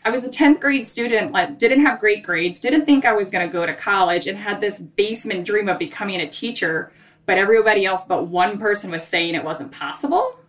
I 0.05 0.09
was 0.09 0.25
a 0.25 0.29
10th 0.29 0.59
grade 0.59 0.85
student, 0.85 1.31
like 1.31 1.57
didn't 1.57 1.85
have 1.85 1.99
great 1.99 2.23
grades, 2.23 2.59
didn't 2.59 2.85
think 2.85 3.05
I 3.05 3.13
was 3.13 3.29
going 3.29 3.47
to 3.47 3.51
go 3.51 3.65
to 3.65 3.73
college 3.73 4.27
and 4.27 4.37
had 4.37 4.59
this 4.59 4.79
basement 4.79 5.45
dream 5.45 5.69
of 5.69 5.79
becoming 5.79 6.19
a 6.19 6.27
teacher, 6.27 6.91
but 7.25 7.37
everybody 7.37 7.85
else 7.85 8.03
but 8.03 8.27
one 8.27 8.57
person 8.57 8.91
was 8.91 9.07
saying 9.07 9.35
it 9.35 9.43
wasn't 9.43 9.71
possible. 9.71 10.39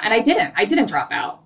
And 0.00 0.12
I 0.12 0.20
didn't. 0.20 0.52
I 0.56 0.64
didn't 0.64 0.86
drop 0.86 1.10
out. 1.10 1.42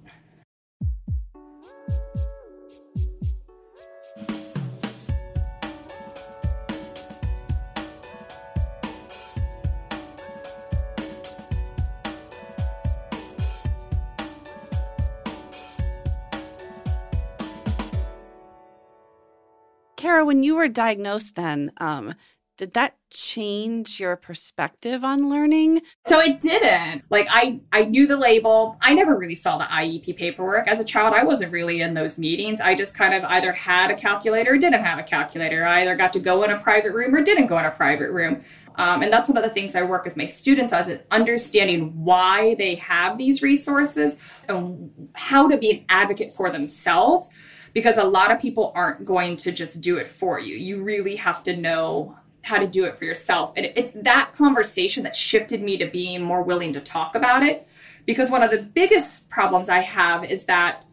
Kara, 20.03 20.25
when 20.25 20.43
you 20.43 20.57
were 20.57 20.67
diagnosed, 20.67 21.37
then 21.37 21.71
um, 21.77 22.17
did 22.57 22.73
that 22.73 22.97
change 23.13 24.01
your 24.01 24.17
perspective 24.17 25.05
on 25.05 25.31
learning? 25.31 25.83
So 26.07 26.19
it 26.19 26.41
didn't. 26.41 27.05
Like 27.09 27.29
I, 27.31 27.61
I 27.71 27.85
knew 27.85 28.09
the 28.09 28.17
label. 28.17 28.77
I 28.81 28.95
never 28.95 29.17
really 29.17 29.37
saw 29.37 29.59
the 29.59 29.65
IEP 29.67 30.17
paperwork 30.17 30.67
as 30.67 30.81
a 30.81 30.85
child. 30.85 31.15
I 31.15 31.23
wasn't 31.23 31.53
really 31.53 31.83
in 31.83 31.95
those 31.95 32.19
meetings. 32.19 32.61
I 32.61 32.75
just 32.75 32.99
kind 32.99 33.15
of 33.15 33.23
either 33.31 33.53
had 33.53 33.93
a 33.93 33.95
calculator 33.95 34.55
or 34.55 34.59
didn't 34.59 34.83
have 34.83 34.99
a 34.99 35.05
calculator. 35.05 35.65
I 35.65 35.83
either 35.83 35.95
got 35.95 36.13
to 36.15 36.19
go 36.19 36.43
in 36.43 36.51
a 36.51 36.59
private 36.59 36.95
room 36.95 37.15
or 37.15 37.23
didn't 37.23 37.47
go 37.47 37.57
in 37.61 37.65
a 37.65 37.71
private 37.71 38.11
room. 38.11 38.43
Um, 38.75 39.03
and 39.03 39.13
that's 39.13 39.29
one 39.29 39.39
of 39.39 39.45
the 39.45 39.51
things 39.51 39.77
I 39.77 39.83
work 39.83 40.05
with 40.05 40.17
my 40.17 40.27
students 40.27 40.73
as 40.73 40.89
is 40.89 41.01
understanding 41.13 41.93
why 41.95 42.57
they 42.57 42.75
have 42.75 43.19
these 43.19 43.41
resources 43.41 44.19
and 44.49 44.91
how 45.15 45.47
to 45.47 45.57
be 45.57 45.71
an 45.71 45.85
advocate 45.89 46.33
for 46.33 46.51
themselves 46.51 47.31
because 47.73 47.97
a 47.97 48.05
lot 48.05 48.31
of 48.31 48.41
people 48.41 48.73
aren't 48.75 49.05
going 49.05 49.37
to 49.37 49.53
just 49.53 49.81
do 49.81 49.97
it 49.97 50.07
for 50.07 50.39
you. 50.39 50.57
You 50.57 50.83
really 50.83 51.17
have 51.17 51.43
to 51.45 51.57
know 51.57 52.17
how 52.43 52.59
to 52.59 52.67
do 52.67 52.85
it 52.85 52.99
for 52.99 53.05
yourself. 53.05 53.53
And 53.57 53.67
it's 53.75 53.93
that 53.93 54.33
conversation 54.33 55.05
that 55.05 55.15
shifted 55.15 55.63
me 55.63 55.77
to 55.79 55.87
being 55.87 56.23
more 56.23 56.43
willing 56.43 56.73
to 56.73 56.81
talk 56.81 57.15
about 57.15 57.43
it. 57.43 57.67
Because 58.05 58.31
one 58.31 58.43
of 58.43 58.51
the 58.51 58.63
biggest 58.63 59.31
problems 59.31 59.69
I 59.69 59.79
have 59.79 60.25
is 60.25 60.45
that 60.45 60.85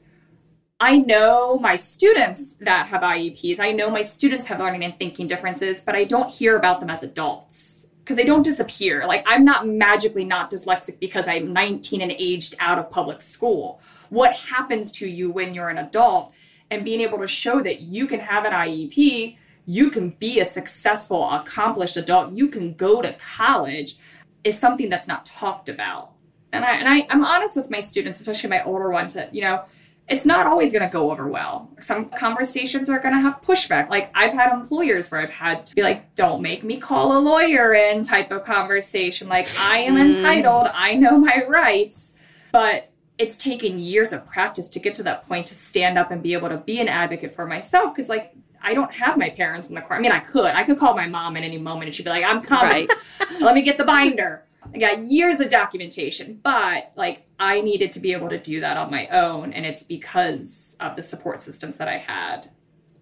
I 0.79 0.99
know 0.99 1.57
my 1.57 1.75
students 1.75 2.53
that 2.61 2.87
have 2.87 3.01
IEPs, 3.01 3.59
I 3.59 3.71
know 3.71 3.89
my 3.89 4.01
students 4.01 4.45
have 4.45 4.59
learning 4.59 4.85
and 4.85 4.97
thinking 4.97 5.27
differences, 5.27 5.81
but 5.81 5.95
I 5.95 6.05
don't 6.05 6.29
hear 6.29 6.55
about 6.55 6.79
them 6.79 6.89
as 6.89 7.03
adults 7.03 7.87
because 7.99 8.15
they 8.15 8.23
don't 8.25 8.43
disappear. 8.43 9.05
Like, 9.05 9.23
I'm 9.27 9.43
not 9.43 9.67
magically 9.67 10.23
not 10.23 10.49
dyslexic 10.49 10.99
because 10.99 11.27
I'm 11.27 11.51
19 11.51 12.01
and 12.01 12.11
aged 12.11 12.55
out 12.59 12.79
of 12.79 12.89
public 12.89 13.21
school. 13.21 13.81
What 14.09 14.33
happens 14.33 14.91
to 14.93 15.07
you 15.07 15.29
when 15.29 15.53
you're 15.53 15.69
an 15.69 15.79
adult 15.79 16.33
and 16.71 16.85
being 16.85 17.01
able 17.01 17.17
to 17.19 17.27
show 17.27 17.61
that 17.61 17.81
you 17.81 18.07
can 18.07 18.19
have 18.19 18.45
an 18.45 18.53
IEP, 18.53 19.37
you 19.65 19.91
can 19.91 20.09
be 20.11 20.39
a 20.39 20.45
successful, 20.45 21.29
accomplished 21.31 21.97
adult, 21.97 22.31
you 22.31 22.47
can 22.47 22.73
go 22.73 23.01
to 23.01 23.13
college 23.13 23.97
is 24.43 24.57
something 24.57 24.89
that's 24.89 25.07
not 25.07 25.25
talked 25.25 25.69
about. 25.69 26.11
And 26.51 26.65
I 26.65 26.75
and 26.77 26.87
I, 26.87 27.05
I'm 27.09 27.23
honest 27.23 27.55
with 27.55 27.69
my 27.69 27.79
students, 27.79 28.19
especially 28.19 28.49
my 28.49 28.63
older 28.63 28.89
ones, 28.89 29.13
that 29.13 29.35
you 29.35 29.41
know, 29.41 29.63
it's 30.07 30.25
not 30.25 30.47
always 30.47 30.71
going 30.71 30.83
to 30.83 30.91
go 30.91 31.11
over 31.11 31.27
well. 31.27 31.69
Some 31.79 32.09
conversations 32.09 32.89
are 32.89 32.97
going 32.97 33.13
to 33.13 33.19
have 33.19 33.41
pushback. 33.43 33.89
Like 33.89 34.09
I've 34.15 34.33
had 34.33 34.51
employers 34.51 35.11
where 35.11 35.21
I've 35.21 35.29
had 35.29 35.67
to 35.67 35.75
be 35.75 35.83
like, 35.83 36.15
"Don't 36.15 36.41
make 36.41 36.63
me 36.63 36.79
call 36.79 37.15
a 37.17 37.19
lawyer 37.19 37.73
in," 37.73 38.03
type 38.03 38.31
of 38.31 38.43
conversation. 38.43 39.29
Like 39.29 39.47
I 39.59 39.79
am 39.79 39.95
mm. 39.95 40.15
entitled, 40.15 40.69
I 40.73 40.95
know 40.95 41.17
my 41.19 41.43
rights, 41.47 42.13
but 42.51 42.88
it's 43.19 43.35
taken 43.35 43.77
years 43.77 44.13
of 44.13 44.25
practice 44.25 44.69
to 44.69 44.79
get 44.79 44.95
to 44.95 45.03
that 45.03 45.27
point 45.27 45.45
to 45.47 45.55
stand 45.55 45.97
up 45.97 46.09
and 46.09 46.23
be 46.23 46.33
able 46.33 46.49
to 46.49 46.57
be 46.57 46.79
an 46.79 46.87
advocate 46.87 47.35
for 47.35 47.45
myself 47.45 47.93
because 47.93 48.09
like 48.09 48.33
I 48.61 48.73
don't 48.73 48.93
have 48.93 49.17
my 49.17 49.29
parents 49.29 49.69
in 49.69 49.75
the 49.75 49.81
car. 49.81 49.97
I 49.97 49.99
mean, 49.99 50.11
I 50.11 50.19
could. 50.19 50.53
I 50.53 50.63
could 50.63 50.77
call 50.77 50.95
my 50.95 51.07
mom 51.07 51.37
at 51.37 51.43
any 51.43 51.57
moment 51.57 51.85
and 51.85 51.95
she'd 51.95 52.03
be 52.03 52.09
like, 52.09 52.25
I'm 52.25 52.41
coming. 52.41 52.87
Right. 52.87 53.39
Let 53.41 53.55
me 53.55 53.61
get 53.61 53.77
the 53.77 53.85
binder. 53.85 54.45
I 54.73 54.77
got 54.77 54.99
years 54.99 55.39
of 55.39 55.49
documentation, 55.49 56.39
but 56.43 56.91
like 56.95 57.25
I 57.39 57.61
needed 57.61 57.91
to 57.93 57.99
be 57.99 58.11
able 58.11 58.29
to 58.29 58.37
do 58.37 58.59
that 58.61 58.77
on 58.77 58.91
my 58.91 59.07
own. 59.07 59.53
And 59.53 59.65
it's 59.65 59.83
because 59.83 60.75
of 60.79 60.95
the 60.95 61.01
support 61.01 61.41
systems 61.41 61.77
that 61.77 61.87
I 61.87 61.97
had. 61.97 62.49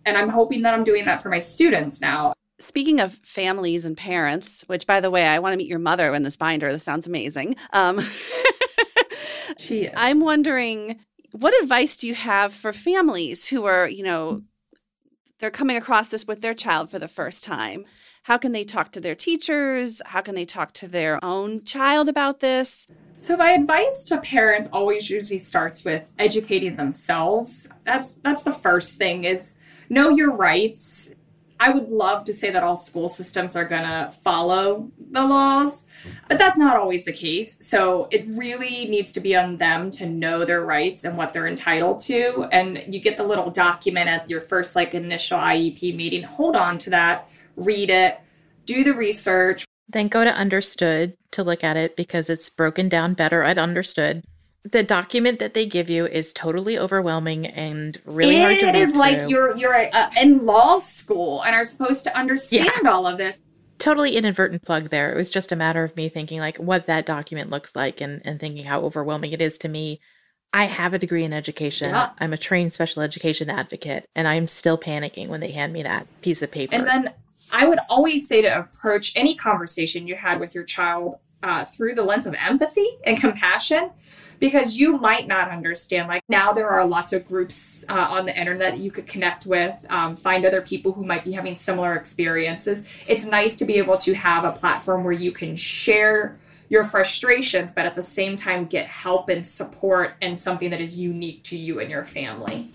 And 0.06 0.18
I'm 0.18 0.30
hoping 0.30 0.62
that 0.62 0.74
I'm 0.74 0.84
doing 0.84 1.06
that 1.06 1.22
for 1.22 1.30
my 1.30 1.40
students 1.40 2.00
now. 2.00 2.34
Speaking 2.60 3.00
of 3.00 3.14
families 3.16 3.86
and 3.86 3.96
parents, 3.96 4.64
which 4.68 4.88
by 4.88 5.00
the 5.00 5.12
way, 5.12 5.28
I 5.28 5.40
want 5.40 5.54
to 5.54 5.58
meet 5.58 5.68
your 5.68 5.80
mother 5.80 6.14
in 6.14 6.24
this 6.24 6.38
binder. 6.38 6.72
This 6.72 6.84
sounds 6.84 7.06
amazing. 7.06 7.56
Um, 7.74 8.00
she 9.60 9.84
is. 9.84 9.94
I'm 9.96 10.22
wondering 10.22 11.00
what 11.32 11.54
advice 11.62 11.98
do 11.98 12.08
you 12.08 12.16
have 12.16 12.54
for 12.54 12.74
families 12.74 13.48
who 13.48 13.66
are, 13.66 13.88
you 13.88 14.04
know, 14.04 14.44
they're 15.40 15.52
coming 15.52 15.78
across 15.78 16.10
this 16.10 16.26
with 16.26 16.42
their 16.42 16.54
child 16.54 16.90
for 16.90 17.00
the 17.00 17.08
first 17.08 17.44
time? 17.44 17.86
How 18.24 18.38
can 18.38 18.52
they 18.52 18.64
talk 18.64 18.92
to 18.92 19.00
their 19.00 19.16
teachers? 19.16 20.02
How 20.08 20.22
can 20.22 20.36
they 20.36 20.46
talk 20.46 20.74
to 20.74 20.88
their 20.88 21.24
own 21.24 21.64
child 21.64 22.10
about 22.10 22.40
this? 22.40 22.88
So 23.18 23.38
my 23.38 23.52
advice 23.52 24.04
to 24.06 24.18
parents 24.18 24.70
always 24.72 25.10
usually 25.10 25.40
starts 25.40 25.86
with 25.86 26.12
educating 26.20 26.76
themselves. 26.76 27.68
That's 27.86 28.14
that's 28.24 28.44
the 28.44 28.54
first 28.54 28.98
thing 28.98 29.24
is 29.24 29.56
know 29.90 30.10
your 30.10 30.36
rights. 30.36 31.12
I 31.60 31.72
would 31.72 31.90
love 31.90 32.24
to 32.26 32.34
say 32.34 32.52
that 32.52 32.64
all 32.64 32.76
school 32.76 33.08
systems 33.08 33.56
are 33.56 33.66
going 33.66 33.84
to 33.84 34.12
follow 34.24 34.92
the 35.00 35.26
laws, 35.26 35.86
but 36.30 36.38
that's 36.38 36.58
not 36.58 36.78
always 36.78 37.06
the 37.06 37.12
case. 37.12 37.58
So 37.68 38.08
it 38.12 38.26
really 38.28 38.88
needs 38.88 39.12
to 39.14 39.20
be 39.20 39.36
on 39.36 39.58
them 39.58 39.90
to 39.92 40.06
know 40.06 40.46
their 40.46 40.64
rights 40.64 41.04
and 41.04 41.18
what 41.18 41.34
they're 41.34 41.48
entitled 41.48 42.00
to. 42.02 42.48
And 42.52 42.84
you 42.94 43.00
get 43.00 43.18
the 43.18 43.24
little 43.24 43.50
document 43.50 44.08
at 44.08 44.30
your 44.30 44.42
first 44.42 44.76
like 44.76 44.94
initial 44.94 45.40
IEP 45.40 45.96
meeting. 45.96 46.24
Hold 46.24 46.56
on 46.56 46.78
to 46.80 46.90
that, 46.92 47.30
read 47.56 47.90
it, 47.90 48.20
do 48.66 48.84
the 48.84 48.94
research. 48.94 49.66
Then 49.90 50.10
go 50.10 50.24
to 50.24 50.32
Understood 50.32 51.18
to 51.32 51.44
look 51.44 51.64
at 51.64 51.78
it 51.78 51.96
because 51.96 52.30
it's 52.30 52.50
broken 52.50 52.90
down 52.90 53.14
better 53.14 53.42
at 53.42 53.58
Understood 53.58 54.24
the 54.64 54.84
document 54.84 55.40
that 55.40 55.54
they 55.54 55.66
give 55.66 55.90
you 55.90 56.06
is 56.06 56.34
totally 56.34 56.78
overwhelming 56.78 57.48
and 57.48 57.98
really 58.06 58.38
it 58.38 58.42
hard 58.42 58.60
to 58.60 58.66
read. 58.68 58.76
It 58.76 58.82
is 58.82 58.96
like 58.96 59.30
you're 59.30 59.56
you're 59.56 59.76
uh, 59.94 60.10
in 60.22 60.46
law 60.46 60.80
school 60.80 61.44
and 61.44 61.56
are 61.56 61.66
supposed 61.66 62.04
to 62.06 62.18
understand 62.18 62.72
yeah. 62.84 62.90
all 62.90 63.08
of 63.08 63.18
this. 63.18 63.40
Totally 63.78 64.18
inadvertent 64.18 64.64
plug 64.64 64.90
there. 64.90 65.12
It 65.12 65.16
was 65.16 65.30
just 65.30 65.52
a 65.52 65.56
matter 65.56 65.84
of 65.84 65.96
me 65.96 66.10
thinking 66.10 66.40
like 66.40 66.58
what 66.58 66.88
that 66.88 67.06
document 67.06 67.50
looks 67.50 67.76
like 67.76 68.02
and, 68.02 68.22
and 68.26 68.40
thinking 68.40 68.66
how 68.66 68.82
overwhelming 68.82 69.32
it 69.32 69.42
is 69.42 69.58
to 69.60 69.70
me. 69.70 70.00
I 70.54 70.66
have 70.66 70.94
a 70.94 71.00
degree 71.00 71.24
in 71.24 71.34
education. 71.34 71.90
Yeah. 71.90 72.12
I'm 72.20 72.34
a 72.34 72.38
trained 72.38 72.74
special 72.74 73.04
education 73.04 73.50
advocate, 73.50 74.08
and 74.16 74.28
I'm 74.28 74.48
still 74.48 74.78
panicking 74.78 75.28
when 75.28 75.42
they 75.42 75.52
hand 75.52 75.74
me 75.74 75.84
that 75.84 76.08
piece 76.22 76.42
of 76.42 76.52
paper. 76.52 76.74
And 76.74 76.88
then 76.88 77.14
I 77.52 77.68
would 77.68 77.80
always 77.90 78.28
say 78.28 78.42
to 78.42 78.60
approach 78.60 79.12
any 79.16 79.36
conversation 79.36 80.08
you 80.08 80.16
had 80.16 80.40
with 80.40 80.56
your 80.56 80.64
child 80.64 81.18
uh, 81.44 81.66
through 81.66 81.96
the 81.96 82.04
lens 82.04 82.26
of 82.26 82.36
empathy 82.40 82.88
and 83.06 83.20
compassion 83.20 83.92
because 84.40 84.78
you 84.78 84.98
might 84.98 85.28
not 85.28 85.50
understand. 85.50 86.08
Like 86.08 86.24
now, 86.30 86.54
there 86.54 86.68
are 86.68 86.86
lots 86.86 87.14
of 87.14 87.26
groups 87.26 87.84
uh, 87.90 88.08
on 88.10 88.26
the 88.26 88.38
internet 88.38 88.74
that 88.74 88.82
you 88.82 88.92
could 88.92 89.08
connect 89.08 89.46
with, 89.46 89.86
um, 89.90 90.16
find 90.16 90.46
other 90.46 90.62
people 90.62 90.92
who 90.92 91.06
might 91.06 91.24
be 91.24 91.32
having 91.32 91.56
similar 91.56 91.96
experiences. 91.96 92.84
It's 93.08 93.26
nice 93.26 93.56
to 93.58 93.66
be 93.66 93.76
able 93.76 93.98
to 94.00 94.14
have 94.14 94.44
a 94.44 94.52
platform 94.52 95.04
where 95.04 95.14
you 95.14 95.32
can 95.32 95.56
share 95.56 96.38
your 96.70 96.84
frustrations, 96.84 97.72
but 97.72 97.86
at 97.86 97.96
the 97.96 98.02
same 98.02 98.36
time, 98.36 98.66
get 98.66 98.88
help 98.88 99.30
and 99.30 99.48
support 99.48 100.16
and 100.22 100.40
something 100.40 100.70
that 100.70 100.82
is 100.82 101.00
unique 101.00 101.44
to 101.44 101.58
you 101.58 101.80
and 101.80 101.90
your 101.90 102.04
family. 102.04 102.70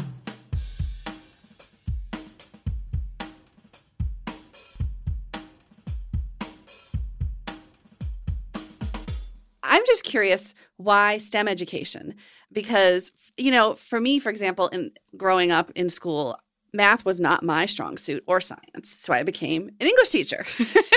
I'm 9.64 9.86
just 9.86 10.04
curious 10.04 10.54
why 10.84 11.18
STEM 11.18 11.48
education? 11.48 12.14
Because, 12.52 13.12
you 13.36 13.50
know, 13.50 13.74
for 13.74 14.00
me, 14.00 14.18
for 14.18 14.30
example, 14.30 14.68
in 14.68 14.92
growing 15.16 15.50
up 15.50 15.70
in 15.74 15.88
school, 15.88 16.38
math 16.72 17.04
was 17.04 17.20
not 17.20 17.42
my 17.42 17.66
strong 17.66 17.96
suit 17.96 18.22
or 18.26 18.40
science. 18.40 18.90
So 18.90 19.12
I 19.12 19.22
became 19.22 19.70
an 19.80 19.86
English 19.86 20.10
teacher. 20.10 20.44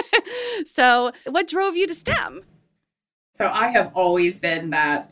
so, 0.65 1.12
what 1.25 1.48
drove 1.48 1.75
you 1.75 1.88
to 1.88 1.94
STEM? 1.94 2.44
So, 3.34 3.48
I 3.48 3.70
have 3.70 3.92
always 3.94 4.39
been 4.39 4.70
that, 4.72 5.12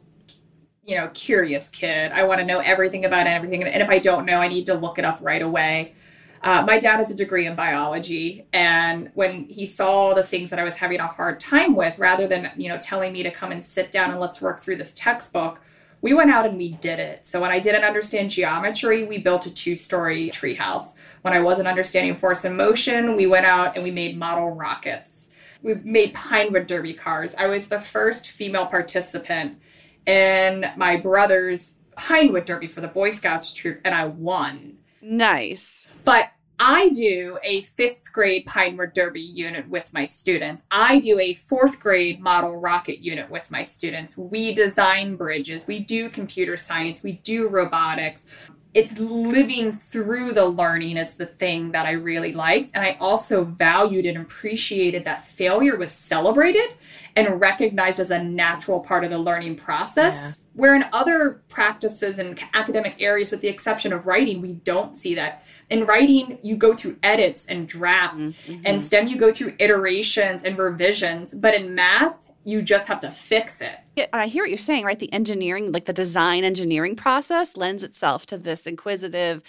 you 0.84 0.98
know, 0.98 1.10
curious 1.14 1.70
kid. 1.70 2.12
I 2.12 2.24
want 2.24 2.40
to 2.40 2.46
know 2.46 2.60
everything 2.60 3.06
about 3.06 3.28
everything. 3.28 3.64
And 3.64 3.82
if 3.82 3.90
I 3.90 4.00
don't 4.00 4.26
know, 4.26 4.40
I 4.40 4.48
need 4.48 4.66
to 4.68 4.74
look 4.74 5.00
it 5.00 5.06
up 5.06 5.20
right 5.22 5.42
away. 5.42 5.96
Uh, 6.44 6.62
my 6.68 6.78
dad 6.78 6.98
has 6.98 7.10
a 7.10 7.16
degree 7.16 7.48
in 7.48 7.56
biology, 7.56 8.46
and 8.52 9.10
when 9.14 9.46
he 9.46 9.66
saw 9.66 10.14
the 10.14 10.24
things 10.24 10.50
that 10.50 10.60
I 10.60 10.64
was 10.64 10.76
having 10.76 11.00
a 11.00 11.08
hard 11.08 11.40
time 11.40 11.74
with, 11.74 11.98
rather 11.98 12.28
than 12.28 12.52
you 12.58 12.68
know 12.68 12.78
telling 12.78 13.14
me 13.14 13.24
to 13.24 13.32
come 13.32 13.54
and 13.54 13.64
sit 13.64 13.92
down 13.92 14.12
and 14.12 14.20
let's 14.20 14.42
work 14.42 14.60
through 14.60 14.76
this 14.76 14.94
textbook, 14.94 15.62
we 16.02 16.14
went 16.14 16.32
out 16.32 16.46
and 16.46 16.58
we 16.58 16.74
did 16.74 17.00
it. 17.00 17.26
So 17.26 17.40
when 17.40 17.50
I 17.50 17.60
didn't 17.60 17.86
understand 17.86 18.30
geometry, 18.30 19.06
we 19.06 19.20
built 19.20 19.46
a 19.46 19.54
two-story 19.54 20.32
treehouse. 20.32 20.96
When 21.22 21.34
I 21.34 21.40
wasn't 21.40 21.70
understanding 21.70 22.14
force 22.14 22.44
and 22.44 22.58
motion, 22.58 23.16
we 23.16 23.26
went 23.26 23.46
out 23.46 23.76
and 23.76 23.84
we 23.86 23.92
made 23.92 24.18
model 24.18 24.52
rockets. 24.52 25.30
We 25.62 25.76
made 25.76 26.14
Pinewood 26.14 26.68
Derby 26.68 26.94
cars. 26.94 27.36
I 27.36 27.48
was 27.48 27.70
the 27.70 27.80
first 27.80 28.32
female 28.32 28.66
participant 28.66 29.62
in 30.06 30.66
my 30.76 30.98
brother's 30.98 31.78
Pinewood 31.96 32.44
Derby 32.44 32.68
for 32.68 32.82
the 32.82 32.90
Boy 32.90 33.12
Scouts 33.12 33.54
troop, 33.54 33.80
and 33.86 33.96
I 33.96 34.08
won. 34.08 34.80
Nice. 35.04 35.88
But 36.06 36.32
I 36.60 36.90
do 36.90 37.38
a 37.44 37.62
fifth 37.62 38.14
grade 38.14 38.46
Pinewood 38.46 38.94
Derby 38.94 39.22
unit 39.22 39.68
with 39.68 39.94
my 39.94 40.06
students. 40.06 40.64
I 40.72 41.00
do 41.00 41.20
a 41.20 41.34
fourth 41.34 41.80
grade 41.80 42.22
model 42.22 42.58
rocket 42.60 43.00
unit 43.00 43.30
with 43.30 43.52
my 43.52 43.64
students. 43.64 44.18
We 44.18 44.54
design 44.54 45.18
bridges, 45.18 45.68
we 45.68 45.80
do 45.80 46.10
computer 46.10 46.56
science, 46.56 47.04
we 47.04 47.14
do 47.14 47.50
robotics. 47.50 48.26
It's 48.74 48.98
living 48.98 49.72
through 49.72 50.34
the 50.34 50.46
learning 50.46 50.98
is 50.98 51.14
the 51.14 51.26
thing 51.26 51.72
that 51.72 51.86
I 51.86 51.92
really 51.92 52.32
liked. 52.32 52.72
And 52.74 52.84
I 52.84 52.98
also 53.00 53.44
valued 53.44 54.06
and 54.06 54.18
appreciated 54.18 55.06
that 55.06 55.26
failure 55.26 55.78
was 55.78 55.92
celebrated 55.92 56.74
and 57.16 57.40
recognized 57.40 58.00
as 58.00 58.10
a 58.10 58.24
natural 58.24 58.80
part 58.80 59.04
of 59.04 59.12
the 59.12 59.20
learning 59.20 59.56
process. 59.56 60.46
Yeah. 60.46 60.62
Where 60.62 60.76
in 60.76 60.86
other 60.92 61.44
practices 61.50 62.18
and 62.18 62.40
academic 62.54 62.96
areas, 63.00 63.32
with 63.32 63.42
the 63.42 63.48
exception 63.48 63.94
of 63.94 64.08
writing, 64.08 64.42
we 64.42 64.54
don't 64.54 64.96
see 64.96 65.16
that 65.16 65.46
in 65.70 65.86
writing 65.86 66.38
you 66.44 66.56
go 66.56 66.74
through 66.74 66.98
edits 67.04 67.46
and 67.48 67.68
drafts 67.68 68.20
mm-hmm. 68.20 68.62
and 68.66 68.82
stem 68.82 69.08
you 69.08 69.18
go 69.18 69.32
through 69.32 69.54
iterations 69.60 70.44
and 70.44 70.58
revisions 70.58 71.34
but 71.34 71.56
in 71.56 71.74
math 71.74 72.32
you 72.44 72.62
just 72.62 72.88
have 72.88 73.00
to 73.02 73.12
fix 73.12 73.62
it. 73.62 73.78
Yeah, 73.96 74.08
i 74.14 74.28
hear 74.28 74.44
what 74.44 74.50
you're 74.50 74.58
saying 74.58 74.86
right? 74.86 75.00
The 75.00 75.12
engineering 75.14 75.72
like 75.72 75.86
the 75.86 75.94
design 75.94 76.44
engineering 76.44 76.96
process 76.96 77.58
lends 77.58 77.84
itself 77.84 78.26
to 78.28 78.38
this 78.38 78.68
inquisitive 78.68 79.44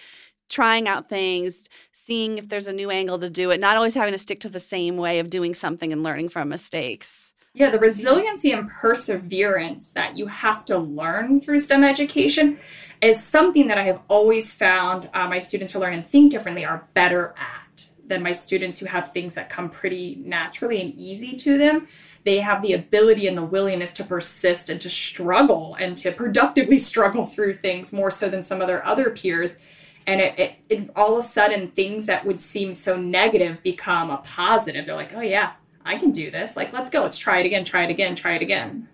trying 0.49 0.87
out 0.87 1.09
things 1.09 1.69
seeing 1.93 2.37
if 2.39 2.49
there's 2.49 2.67
a 2.67 2.73
new 2.73 2.91
angle 2.91 3.19
to 3.19 3.31
do 3.31 3.51
it 3.51 3.59
not 3.59 3.77
always 3.77 3.95
having 3.95 4.13
to 4.13 4.19
stick 4.19 4.41
to 4.41 4.49
the 4.49 4.61
same 4.61 4.97
way 4.97 5.19
of 5.19 5.31
doing 5.31 5.55
something 5.55 5.93
and 5.93 6.03
learning 6.03 6.29
from 6.29 6.49
mistakes. 6.49 7.33
Yeah, 7.57 7.71
the 7.71 7.79
resiliency 7.79 8.51
and 8.51 8.69
perseverance 8.69 9.93
that 9.93 10.17
you 10.17 10.27
have 10.27 10.65
to 10.65 10.77
learn 10.77 11.41
through 11.41 11.59
STEM 11.59 11.85
education 11.85 12.59
is 13.01 13.23
something 13.23 13.69
that 13.69 13.79
I 13.79 13.85
have 13.85 14.01
always 14.09 14.55
found 14.55 15.09
uh, 15.15 15.29
my 15.29 15.39
students 15.39 15.73
who 15.73 15.79
learn 15.79 15.95
and 15.95 16.05
think 16.05 16.33
differently 16.33 16.65
are 16.65 16.89
better 16.95 17.33
at 17.39 17.91
than 18.07 18.23
my 18.23 18.33
students 18.33 18.79
who 18.79 18.87
have 18.87 19.13
things 19.13 19.35
that 19.35 19.51
come 19.51 19.71
pretty 19.71 20.21
naturally 20.25 20.81
and 20.81 20.95
easy 20.99 21.35
to 21.37 21.57
them. 21.57 21.87
They 22.25 22.39
have 22.41 22.63
the 22.63 22.73
ability 22.73 23.27
and 23.27 23.37
the 23.37 23.45
willingness 23.45 23.93
to 23.93 24.05
persist 24.05 24.71
and 24.71 24.81
to 24.81 24.89
struggle 24.89 25.77
and 25.79 25.97
to 25.99 26.11
productively 26.11 26.79
struggle 26.91 27.27
through 27.27 27.55
things 27.55 27.93
more 27.93 28.11
so 28.11 28.29
than 28.29 28.43
some 28.43 28.61
of 28.61 28.67
their 28.67 28.85
other 28.85 29.11
peers. 29.11 29.59
And 30.07 30.21
it, 30.21 30.39
it, 30.39 30.55
it 30.69 30.91
all 30.97 31.19
of 31.19 31.25
a 31.25 31.29
sudden, 31.29 31.71
things 31.71 32.07
that 32.07 32.25
would 32.25 32.41
seem 32.41 32.73
so 32.73 32.97
negative 32.97 33.63
become 33.63 34.11
a 34.11 34.19
positive. 34.19 34.87
They're 34.87 34.97
like, 34.97 35.15
oh, 35.15 35.21
yeah, 35.21 35.53
I 35.85 35.97
can 35.97 36.13
do 36.13 36.31
this. 36.31 36.57
Like, 36.57 36.73
let's 36.73 36.89
go. 36.89 37.03
Let's 37.03 37.19
try 37.19 37.41
it 37.41 37.47
again, 37.47 37.65
try 37.65 37.85
it 37.85 37.91
again, 37.91 38.15
try 38.15 38.35
it 38.35 38.43
again. 38.43 38.89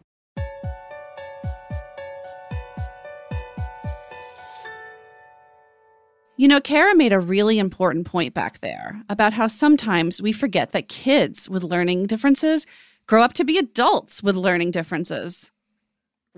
You 6.37 6.49
know, 6.49 6.60
Kara 6.60 6.96
made 6.96 7.12
a 7.12 7.20
really 7.20 7.58
important 7.58 8.06
point 8.06 8.32
back 8.32 8.60
there 8.60 9.02
about 9.10 9.34
how 9.34 9.46
sometimes 9.46 10.22
we 10.22 10.32
forget 10.32 10.70
that 10.70 10.88
kids 10.88 11.50
with 11.50 11.62
learning 11.62 12.06
differences 12.06 12.66
grow 13.10 13.22
up 13.24 13.32
to 13.32 13.42
be 13.42 13.58
adults 13.58 14.22
with 14.22 14.36
learning 14.36 14.70
differences. 14.70 15.50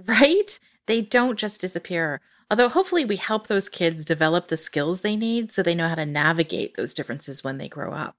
Right? 0.07 0.59
They 0.87 1.03
don't 1.03 1.39
just 1.39 1.61
disappear. 1.61 2.23
Although 2.51 2.71
hopefully 2.71 3.05
we 3.05 3.17
help 3.17 3.47
those 3.47 3.69
kids 3.69 4.07
develop 4.07 4.49
the 4.49 4.57
skills 4.57 5.03
they 5.03 5.15
need 5.15 5.53
so 5.53 5.63
they 5.63 5.75
know 5.75 5.87
how 5.87 5.97
to 5.97 6.07
navigate 6.07 6.73
those 6.73 6.95
differences 6.95 7.45
when 7.45 7.59
they 7.59 7.69
grow 7.69 7.93
up. 7.93 8.17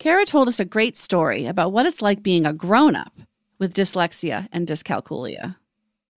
Kara 0.00 0.24
told 0.24 0.48
us 0.48 0.58
a 0.58 0.64
great 0.64 0.96
story 0.96 1.46
about 1.46 1.70
what 1.70 1.86
it's 1.86 2.02
like 2.02 2.24
being 2.24 2.44
a 2.44 2.52
grown 2.52 2.96
up 2.96 3.12
with 3.60 3.72
dyslexia 3.72 4.48
and 4.50 4.66
dyscalculia. 4.66 5.54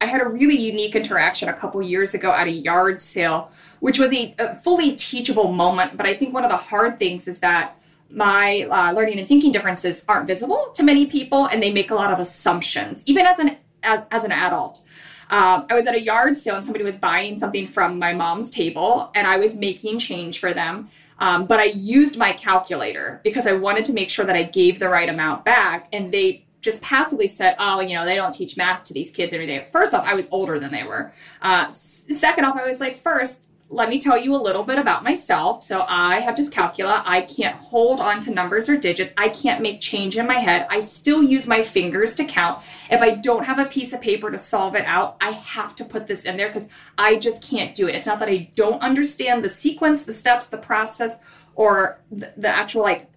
I 0.02 0.08
had 0.08 0.22
a 0.22 0.28
really 0.28 0.58
unique 0.58 0.96
interaction 0.96 1.50
a 1.50 1.54
couple 1.54 1.84
years 1.84 2.16
ago 2.16 2.32
at 2.32 2.48
a 2.48 2.52
yard 2.52 3.00
sale, 3.00 3.52
which 3.80 4.00
was 4.00 4.12
a, 4.12 4.34
a 4.40 4.56
fully 4.56 4.96
teachable 4.96 5.52
moment. 5.52 5.98
But 5.98 6.08
I 6.08 6.16
think 6.16 6.34
one 6.34 6.44
of 6.44 6.50
the 6.50 6.58
hard 6.58 6.98
things 6.98 7.28
is 7.28 7.40
that 7.40 7.80
my 8.10 8.68
uh, 8.70 8.92
learning 8.94 9.20
and 9.20 9.28
thinking 9.28 9.52
differences 9.52 10.06
aren't 10.08 10.28
visible 10.28 10.72
to 10.76 10.84
many 10.84 11.06
people, 11.06 11.46
and 11.46 11.62
they 11.62 11.72
make 11.72 11.92
a 11.92 11.96
lot 11.96 12.12
of 12.12 12.20
assumptions, 12.20 13.04
even 13.06 13.26
as 13.26 13.40
an 13.40 13.58
as, 13.84 14.02
as 14.12 14.24
an 14.24 14.32
adult. 14.32 14.82
Um, 15.30 15.66
I 15.70 15.74
was 15.74 15.88
at 15.88 15.96
a 15.96 16.02
yard 16.02 16.38
sale 16.38 16.56
and 16.56 16.64
somebody 16.64 16.84
was 16.84 16.98
buying 16.98 17.36
something 17.36 17.66
from 17.66 18.00
my 18.00 18.14
mom's 18.14 18.50
table, 18.50 19.12
and 19.16 19.28
I 19.28 19.38
was 19.38 19.56
making 19.56 20.00
change 20.00 20.40
for 20.40 20.54
them. 20.54 20.90
Um, 21.20 21.46
but 21.46 21.60
I 21.60 21.66
used 21.66 22.18
my 22.18 22.34
calculator 22.34 23.22
because 23.24 23.48
I 23.48 23.54
wanted 23.54 23.86
to 23.86 23.94
make 23.94 24.10
sure 24.10 24.26
that 24.26 24.36
I 24.36 24.44
gave 24.44 24.80
the 24.80 24.90
right 24.90 25.10
amount 25.10 25.46
back, 25.46 25.88
and 25.94 26.14
they 26.14 26.46
just 26.62 26.82
passively 26.82 27.28
said, 27.28 27.56
oh, 27.60 27.80
you 27.80 27.96
know, 27.96 28.06
they 28.06 28.16
don't 28.16 28.34
teach 28.34 28.58
math 28.58 28.84
to 28.84 28.94
these 28.94 29.12
kids 29.12 29.32
every 29.32 29.46
day. 29.46 29.68
First 29.72 29.94
off, 29.94 30.04
I 30.06 30.16
was 30.16 30.28
older 30.32 30.60
than 30.60 30.72
they 30.72 30.84
were. 30.84 31.14
Uh, 31.42 31.70
second 31.70 32.44
off, 32.44 32.58
I 32.58 32.68
was 32.68 32.80
like, 32.80 32.98
first, 32.98 33.50
let 33.70 33.90
me 33.90 34.00
tell 34.00 34.18
you 34.18 34.36
a 34.36 34.38
little 34.38 34.64
bit 34.64 34.78
about 34.78 35.04
myself. 35.04 35.64
So 35.64 35.86
I 35.88 36.20
have 36.20 36.36
dyscalculia. 36.36 37.02
I 37.04 37.22
can't 37.22 37.56
hold 37.56 38.00
on 38.00 38.20
to 38.22 38.32
numbers 38.32 38.70
or 38.70 38.78
digits. 38.78 39.12
I 39.18 39.30
can't 39.30 39.62
make 39.62 39.82
change 39.82 40.18
in 40.18 40.28
my 40.28 40.36
head. 40.36 40.68
I 40.70 40.80
still 40.82 41.24
use 41.24 41.48
my 41.48 41.64
fingers 41.64 42.14
to 42.16 42.26
count. 42.26 42.62
If 42.92 43.02
I 43.02 43.16
don't 43.16 43.46
have 43.46 43.58
a 43.58 43.66
piece 43.66 43.92
of 43.92 44.02
paper 44.02 44.30
to 44.30 44.38
solve 44.38 44.76
it 44.76 44.86
out, 44.86 45.18
I 45.20 45.32
have 45.32 45.76
to 45.78 45.86
put 45.86 46.06
this 46.06 46.26
in 46.26 46.38
there 46.38 46.48
because 46.50 46.68
I 46.98 47.16
just 47.16 47.42
can't 47.42 47.74
do 47.74 47.88
it. 47.88 47.96
It's 47.96 48.08
not 48.08 48.20
that 48.20 48.30
I 48.30 48.52
don't 48.56 48.82
understand 48.84 49.44
the 49.44 49.50
sequence, 49.50 50.04
the 50.04 50.14
steps, 50.14 50.46
the 50.46 50.58
process, 50.58 51.20
or 51.56 52.02
the, 52.12 52.34
the 52.38 52.50
actual 52.50 52.84
like 52.84 53.10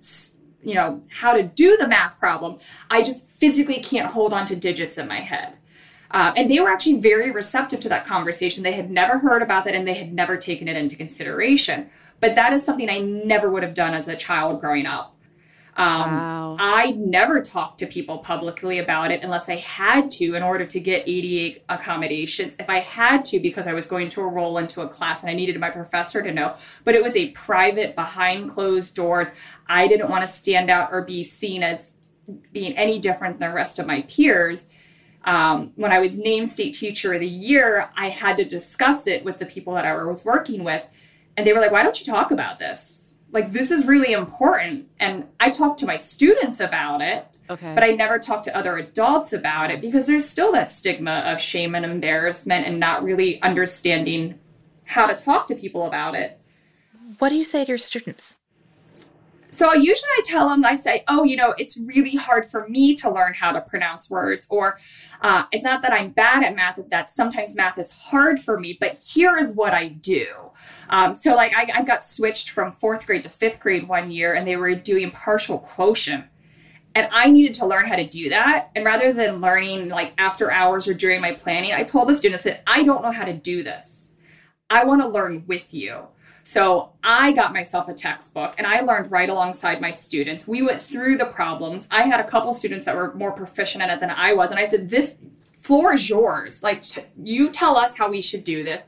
you 0.63 0.75
know, 0.75 1.03
how 1.09 1.35
to 1.35 1.43
do 1.43 1.77
the 1.77 1.87
math 1.87 2.19
problem. 2.19 2.59
I 2.91 3.03
just 3.03 3.31
physically 3.33 3.81
can't 3.81 4.11
hold 4.11 4.33
on 4.33 4.45
to 4.47 4.57
digits 4.57 4.99
in 4.99 5.07
my 5.07 5.21
head. 5.21 5.58
Um, 6.11 6.33
and 6.37 6.51
they 6.51 6.61
were 6.61 6.71
actually 6.71 7.01
very 7.01 7.31
receptive 7.31 7.81
to 7.81 7.89
that 7.91 8.07
conversation. 8.07 8.63
They 8.63 8.73
had 8.73 8.91
never 8.91 9.19
heard 9.19 9.43
about 9.43 9.65
that 9.65 9.75
and 9.75 9.87
they 9.87 9.95
had 9.95 10.13
never 10.13 10.37
taken 10.37 10.69
it 10.69 10.77
into 10.77 10.97
consideration. 10.97 11.91
But 12.21 12.35
that 12.35 12.53
is 12.53 12.65
something 12.65 12.89
I 12.89 12.99
never 12.99 13.51
would 13.51 13.63
have 13.63 13.75
done 13.75 13.95
as 13.95 14.09
a 14.09 14.17
child 14.17 14.61
growing 14.61 14.87
up. 14.87 15.15
Um, 15.79 16.11
wow. 16.11 16.57
I 16.59 16.91
never 16.91 17.41
talked 17.41 17.79
to 17.79 17.87
people 17.87 18.19
publicly 18.19 18.81
about 18.81 19.13
it 19.13 19.23
unless 19.23 19.49
I 19.49 19.57
had 19.57 20.11
to 20.13 20.35
in 20.35 20.43
order 20.43 20.67
to 20.67 20.81
get 20.81 21.05
ADA 21.07 21.61
accommodations. 21.69 22.57
If 22.59 22.69
I 22.69 22.81
had 22.81 23.25
to, 23.27 23.39
because 23.39 23.69
I 23.69 23.75
was 23.75 23.87
going 23.87 24.09
to 24.11 24.23
enroll 24.23 24.59
into 24.59 24.81
a 24.81 24.89
class 24.89 25.23
and 25.23 25.31
I 25.31 25.35
needed 25.35 25.59
my 25.61 25.71
professor 25.71 26.21
to 26.21 26.33
know, 26.33 26.57
but 26.83 26.97
it 26.97 27.03
was 27.03 27.15
a 27.15 27.31
private, 27.31 27.95
behind 27.95 28.51
closed 28.51 28.97
doors. 28.97 29.29
I 29.69 29.87
didn't 29.87 30.11
want 30.11 30.23
to 30.23 30.27
stand 30.27 30.69
out 30.69 30.89
or 30.91 31.03
be 31.03 31.23
seen 31.23 31.63
as 31.63 31.95
being 32.53 32.77
any 32.77 32.99
different 32.99 33.39
than 33.39 33.51
the 33.51 33.55
rest 33.55 33.79
of 33.79 33.87
my 33.87 34.03
peers. 34.03 34.67
Um, 35.25 35.73
when 35.77 35.93
I 35.93 35.99
was 35.99 36.19
named 36.19 36.51
state 36.51 36.75
teacher 36.75 37.13
of 37.13 37.21
the 37.21 37.29
year, 37.29 37.91
I 37.97 38.09
had 38.09 38.37
to 38.39 38.45
discuss 38.45 39.07
it 39.07 39.25
with 39.25 39.39
the 39.39 39.47
people 39.47 39.75
that 39.75 39.85
I 39.85 39.95
was 40.05 40.25
working 40.25 40.65
with. 40.65 40.83
And 41.37 41.47
they 41.47 41.53
were 41.53 41.61
like, 41.61 41.71
why 41.71 41.83
don't 41.83 41.99
you 41.99 42.07
talk 42.07 42.31
about 42.31 42.59
this? 42.59 43.09
like 43.33 43.53
this 43.53 43.71
is 43.71 43.87
really 43.87 44.13
important 44.13 44.89
and 44.99 45.25
i 45.41 45.51
talked 45.51 45.79
to 45.79 45.87
my 45.87 45.97
students 45.97 46.61
about 46.61 47.01
it 47.01 47.27
okay 47.51 47.75
but 47.75 47.83
i 47.83 47.91
never 47.91 48.19
talked 48.19 48.45
to 48.45 48.57
other 48.57 48.77
adults 48.77 49.33
about 49.33 49.71
it 49.71 49.81
because 49.81 50.07
there's 50.07 50.29
still 50.29 50.53
that 50.53 50.71
stigma 50.71 51.23
of 51.27 51.41
shame 51.41 51.75
and 51.75 51.85
embarrassment 51.85 52.67
and 52.67 52.79
not 52.79 53.03
really 53.03 53.41
understanding 53.43 54.39
how 54.87 55.07
to 55.07 55.15
talk 55.15 55.47
to 55.47 55.55
people 55.55 55.87
about 55.87 56.15
it 56.15 56.41
what 57.19 57.29
do 57.29 57.37
you 57.37 57.45
say 57.45 57.65
to 57.65 57.69
your 57.69 57.79
students 57.79 58.37
so 59.59 59.75
usually 59.75 60.11
I 60.17 60.23
tell 60.25 60.49
them, 60.49 60.65
I 60.65 60.77
say, 60.77 61.03
oh, 61.09 61.25
you 61.25 61.37
know, 61.37 61.53
it's 61.59 61.81
really 61.81 62.15
hard 62.15 62.47
for 62.47 62.69
me 62.69 62.95
to 62.95 63.11
learn 63.11 63.35
how 63.35 63.51
to 63.51 63.61
pronounce 63.61 64.09
words, 64.09 64.47
or 64.49 64.79
uh, 65.21 65.47
it's 65.51 65.65
not 65.65 65.83
that 65.83 65.93
I'm 65.93 66.11
bad 66.11 66.45
at 66.45 66.55
math, 66.55 66.79
that 66.91 67.11
sometimes 67.11 67.57
math 67.57 67.77
is 67.77 67.91
hard 67.91 68.39
for 68.39 68.61
me, 68.61 68.79
but 68.79 68.97
here 68.97 69.37
is 69.37 69.51
what 69.51 69.75
I 69.75 69.89
do. 69.89 70.27
Um, 70.91 71.13
so 71.13 71.35
like 71.35 71.53
I, 71.57 71.81
I 71.81 71.83
got 71.83 72.05
switched 72.05 72.51
from 72.51 72.71
fourth 72.71 73.05
grade 73.05 73.25
to 73.25 73.29
fifth 73.29 73.59
grade 73.59 73.89
one 73.89 74.13
year, 74.13 74.35
and 74.35 74.47
they 74.47 74.57
were 74.57 74.77
doing 74.77 75.11
partial 75.11 75.59
quotient. 75.59 76.27
And 76.95 77.09
I 77.13 77.29
needed 77.29 77.55
to 77.55 77.67
learn 77.67 77.87
how 77.87 77.97
to 77.97 78.07
do 78.07 78.29
that. 78.29 78.71
And 78.77 78.85
rather 78.85 79.13
than 79.13 79.41
learning 79.41 79.89
like 79.89 80.15
after 80.19 80.53
hours 80.53 80.87
or 80.87 80.95
during 80.95 81.21
my 81.21 81.33
planning, 81.33 81.73
I 81.73 81.83
told 81.83 82.09
the 82.09 82.15
students 82.15 82.45
that 82.45 82.63
I 82.65 82.85
don't 82.85 83.03
know 83.03 83.11
how 83.11 83.25
to 83.25 83.33
do 83.33 83.65
this. 83.65 84.11
I 84.71 84.85
want 84.85 85.01
to 85.03 85.09
learn 85.09 85.45
with 85.47 85.75
you. 85.75 86.07
So 86.49 86.93
I 87.05 87.33
got 87.33 87.53
myself 87.53 87.89
a 87.89 87.93
textbook 87.93 88.55
and 88.57 88.67
I 88.67 88.81
learned 88.81 89.13
right 89.13 89.29
alongside 89.29 89.83
my 89.83 89.91
students. 89.91 90.49
We 90.49 90.63
went 90.63 90.81
through 90.81 91.19
the 91.19 91.27
problems. 91.27 91.87
I 91.91 92.05
had 92.05 92.21
a 92.21 92.25
couple 92.25 92.55
students 92.55 92.87
that 92.87 92.97
were 92.97 93.13
more 93.13 93.33
proficient 93.33 93.85
at 93.85 93.91
it 93.91 94.01
than 94.01 94.09
I 94.09 94.33
was. 94.33 94.51
And 94.51 94.59
I 94.59 94.65
said, 94.65 94.89
This 94.89 95.19
floor 95.53 95.93
is 95.93 96.09
yours. 96.09 96.63
Like, 96.63 96.85
you 97.23 97.51
tell 97.51 97.77
us 97.77 97.99
how 97.99 98.09
we 98.09 98.23
should 98.23 98.45
do 98.45 98.65
this. 98.65 98.87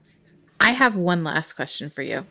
I 0.58 0.70
have 0.70 0.96
one 0.96 1.22
last 1.22 1.52
question 1.52 1.90
for 1.90 2.00
you. 2.00 2.16
I'm 2.16 2.24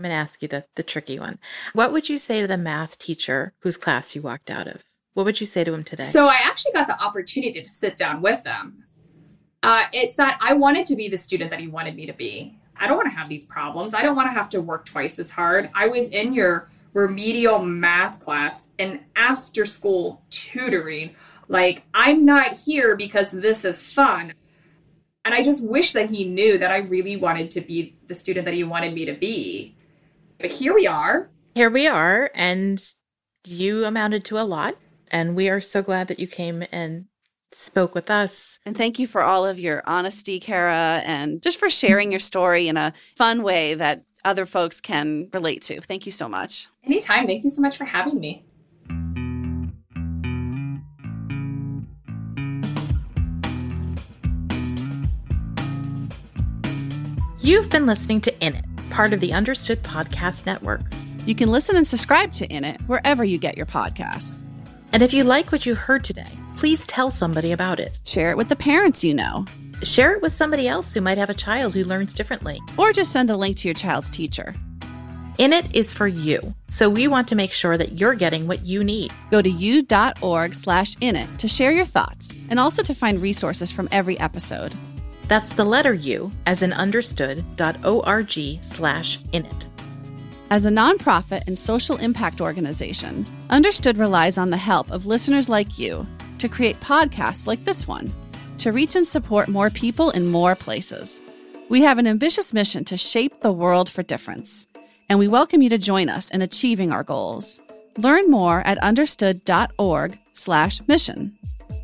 going 0.00 0.12
to 0.12 0.16
ask 0.16 0.40
you 0.40 0.48
the, 0.48 0.64
the 0.76 0.82
tricky 0.82 1.18
one. 1.18 1.38
What 1.74 1.92
would 1.92 2.08
you 2.08 2.16
say 2.16 2.40
to 2.40 2.46
the 2.46 2.56
math 2.56 2.96
teacher 2.96 3.52
whose 3.60 3.76
class 3.76 4.16
you 4.16 4.22
walked 4.22 4.48
out 4.48 4.66
of? 4.66 4.82
What 5.12 5.26
would 5.26 5.42
you 5.42 5.46
say 5.46 5.62
to 5.62 5.74
him 5.74 5.84
today? 5.84 6.04
So 6.04 6.26
I 6.26 6.38
actually 6.42 6.72
got 6.72 6.86
the 6.86 6.98
opportunity 6.98 7.60
to 7.60 7.68
sit 7.68 7.98
down 7.98 8.22
with 8.22 8.44
them. 8.44 8.84
Uh, 9.62 9.84
it's 9.92 10.16
that 10.16 10.38
I 10.40 10.54
wanted 10.54 10.86
to 10.86 10.96
be 10.96 11.08
the 11.08 11.18
student 11.18 11.50
that 11.50 11.60
he 11.60 11.68
wanted 11.68 11.96
me 11.96 12.06
to 12.06 12.14
be. 12.14 12.58
I 12.78 12.86
don't 12.86 12.96
want 12.96 13.10
to 13.10 13.16
have 13.16 13.28
these 13.28 13.44
problems. 13.44 13.94
I 13.94 14.02
don't 14.02 14.16
want 14.16 14.28
to 14.28 14.32
have 14.32 14.48
to 14.50 14.60
work 14.60 14.86
twice 14.86 15.18
as 15.18 15.30
hard. 15.30 15.70
I 15.74 15.88
was 15.88 16.08
in 16.08 16.32
your 16.32 16.68
remedial 16.94 17.58
math 17.58 18.20
class 18.20 18.68
and 18.78 19.00
after 19.16 19.66
school 19.66 20.22
tutoring. 20.30 21.14
Like, 21.48 21.84
I'm 21.94 22.24
not 22.24 22.54
here 22.54 22.96
because 22.96 23.30
this 23.30 23.64
is 23.64 23.92
fun. 23.92 24.32
And 25.24 25.34
I 25.34 25.42
just 25.42 25.68
wish 25.68 25.92
that 25.92 26.10
he 26.10 26.24
knew 26.24 26.58
that 26.58 26.70
I 26.70 26.78
really 26.78 27.16
wanted 27.16 27.50
to 27.52 27.60
be 27.60 27.96
the 28.06 28.14
student 28.14 28.44
that 28.46 28.54
he 28.54 28.64
wanted 28.64 28.94
me 28.94 29.04
to 29.04 29.12
be. 29.12 29.76
But 30.38 30.50
here 30.50 30.74
we 30.74 30.86
are. 30.86 31.28
Here 31.54 31.70
we 31.70 31.86
are. 31.86 32.30
And 32.34 32.82
you 33.46 33.84
amounted 33.84 34.24
to 34.26 34.38
a 34.38 34.44
lot. 34.44 34.76
And 35.10 35.34
we 35.34 35.48
are 35.48 35.60
so 35.60 35.82
glad 35.82 36.08
that 36.08 36.18
you 36.18 36.26
came 36.26 36.64
and 36.70 37.06
spoke 37.52 37.94
with 37.94 38.10
us. 38.10 38.58
And 38.66 38.76
thank 38.76 38.98
you 38.98 39.06
for 39.06 39.22
all 39.22 39.46
of 39.46 39.58
your 39.58 39.82
honesty, 39.86 40.40
Kara, 40.40 41.02
and 41.04 41.42
just 41.42 41.58
for 41.58 41.68
sharing 41.68 42.10
your 42.10 42.20
story 42.20 42.68
in 42.68 42.76
a 42.76 42.92
fun 43.16 43.42
way 43.42 43.74
that 43.74 44.04
other 44.24 44.46
folks 44.46 44.80
can 44.80 45.28
relate 45.32 45.62
to. 45.62 45.80
Thank 45.80 46.06
you 46.06 46.12
so 46.12 46.28
much. 46.28 46.68
Anytime. 46.84 47.26
Thank 47.26 47.44
you 47.44 47.50
so 47.50 47.62
much 47.62 47.76
for 47.76 47.84
having 47.84 48.18
me. 48.18 48.44
You've 57.40 57.70
been 57.70 57.86
listening 57.86 58.20
to 58.22 58.44
In 58.44 58.56
It, 58.56 58.64
part 58.90 59.14
of 59.14 59.20
the 59.20 59.32
Understood 59.32 59.82
Podcast 59.82 60.44
Network. 60.44 60.82
You 61.24 61.34
can 61.34 61.50
listen 61.50 61.76
and 61.76 61.86
subscribe 61.86 62.32
to 62.32 62.46
In 62.46 62.64
It 62.64 62.80
wherever 62.82 63.24
you 63.24 63.38
get 63.38 63.56
your 63.56 63.64
podcasts. 63.64 64.42
And 64.92 65.02
if 65.02 65.14
you 65.14 65.24
like 65.24 65.52
what 65.52 65.64
you 65.64 65.74
heard 65.74 66.04
today, 66.04 66.26
please 66.58 66.84
tell 66.86 67.08
somebody 67.08 67.52
about 67.52 67.78
it. 67.78 68.00
Share 68.04 68.32
it 68.32 68.36
with 68.36 68.48
the 68.48 68.56
parents 68.56 69.04
you 69.04 69.14
know. 69.14 69.44
Share 69.84 70.14
it 70.14 70.22
with 70.22 70.32
somebody 70.32 70.66
else 70.66 70.92
who 70.92 71.00
might 71.00 71.16
have 71.16 71.30
a 71.30 71.34
child 71.34 71.72
who 71.72 71.84
learns 71.84 72.12
differently. 72.12 72.60
Or 72.76 72.92
just 72.92 73.12
send 73.12 73.30
a 73.30 73.36
link 73.36 73.56
to 73.58 73.68
your 73.68 73.76
child's 73.76 74.10
teacher. 74.10 74.52
In 75.38 75.52
It 75.52 75.72
is 75.72 75.92
for 75.92 76.08
you, 76.08 76.52
so 76.66 76.90
we 76.90 77.06
want 77.06 77.28
to 77.28 77.36
make 77.36 77.52
sure 77.52 77.78
that 77.78 78.00
you're 78.00 78.16
getting 78.16 78.48
what 78.48 78.66
you 78.66 78.82
need. 78.82 79.12
Go 79.30 79.40
to 79.40 79.48
u.org 79.48 80.52
slash 80.52 80.96
init 80.96 81.36
to 81.36 81.46
share 81.46 81.70
your 81.70 81.84
thoughts 81.84 82.34
and 82.50 82.58
also 82.58 82.82
to 82.82 82.92
find 82.92 83.22
resources 83.22 83.70
from 83.70 83.88
every 83.92 84.18
episode. 84.18 84.74
That's 85.28 85.52
the 85.52 85.64
letter 85.64 85.94
U 85.94 86.32
as 86.46 86.64
in 86.64 86.72
understood.org 86.72 88.64
slash 88.64 89.18
init. 89.32 89.66
As 90.50 90.66
a 90.66 90.70
nonprofit 90.70 91.46
and 91.46 91.56
social 91.56 91.98
impact 91.98 92.40
organization, 92.40 93.24
Understood 93.50 93.96
relies 93.96 94.38
on 94.38 94.50
the 94.50 94.56
help 94.56 94.90
of 94.90 95.06
listeners 95.06 95.48
like 95.48 95.78
you 95.78 96.04
to 96.38 96.48
create 96.48 96.80
podcasts 96.80 97.46
like 97.46 97.64
this 97.64 97.86
one 97.86 98.12
to 98.58 98.72
reach 98.72 98.96
and 98.96 99.06
support 99.06 99.48
more 99.48 99.70
people 99.70 100.10
in 100.10 100.26
more 100.26 100.54
places. 100.54 101.20
We 101.68 101.82
have 101.82 101.98
an 101.98 102.06
ambitious 102.06 102.52
mission 102.52 102.84
to 102.86 102.96
shape 102.96 103.40
the 103.40 103.52
world 103.52 103.88
for 103.88 104.02
difference, 104.02 104.66
and 105.08 105.18
we 105.18 105.28
welcome 105.28 105.62
you 105.62 105.70
to 105.70 105.78
join 105.78 106.08
us 106.08 106.30
in 106.30 106.42
achieving 106.42 106.92
our 106.92 107.04
goals. 107.04 107.60
Learn 107.96 108.30
more 108.30 108.60
at 108.66 108.78
understood.org/mission. 108.78 111.32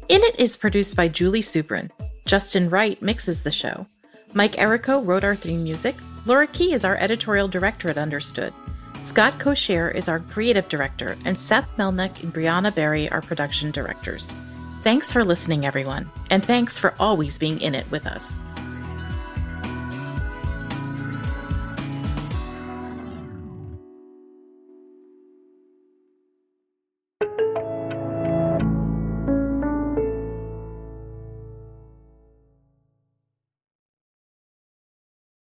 In 0.08 0.22
It 0.22 0.40
is 0.40 0.56
produced 0.56 0.96
by 0.96 1.08
Julie 1.08 1.42
Subrin. 1.42 1.90
Justin 2.26 2.70
Wright 2.70 3.00
mixes 3.02 3.42
the 3.42 3.50
show. 3.50 3.86
Mike 4.32 4.56
Errico 4.56 5.04
wrote 5.04 5.24
our 5.24 5.36
theme 5.36 5.62
music. 5.62 5.94
Laura 6.26 6.46
Key 6.46 6.72
is 6.72 6.84
our 6.84 6.96
editorial 6.96 7.48
director 7.48 7.90
at 7.90 7.98
Understood. 7.98 8.54
Scott 9.04 9.34
Cocchiere 9.34 9.94
is 9.94 10.08
our 10.08 10.20
creative 10.20 10.66
director, 10.70 11.14
and 11.26 11.36
Seth 11.36 11.68
Melnick 11.76 12.22
and 12.22 12.32
Brianna 12.32 12.74
Berry 12.74 13.06
are 13.10 13.20
production 13.20 13.70
directors. 13.70 14.34
Thanks 14.80 15.12
for 15.12 15.26
listening, 15.26 15.66
everyone, 15.66 16.10
and 16.30 16.42
thanks 16.42 16.78
for 16.78 16.94
always 16.98 17.36
being 17.36 17.60
in 17.60 17.74
it 17.74 17.88
with 17.90 18.06
us. 18.06 18.40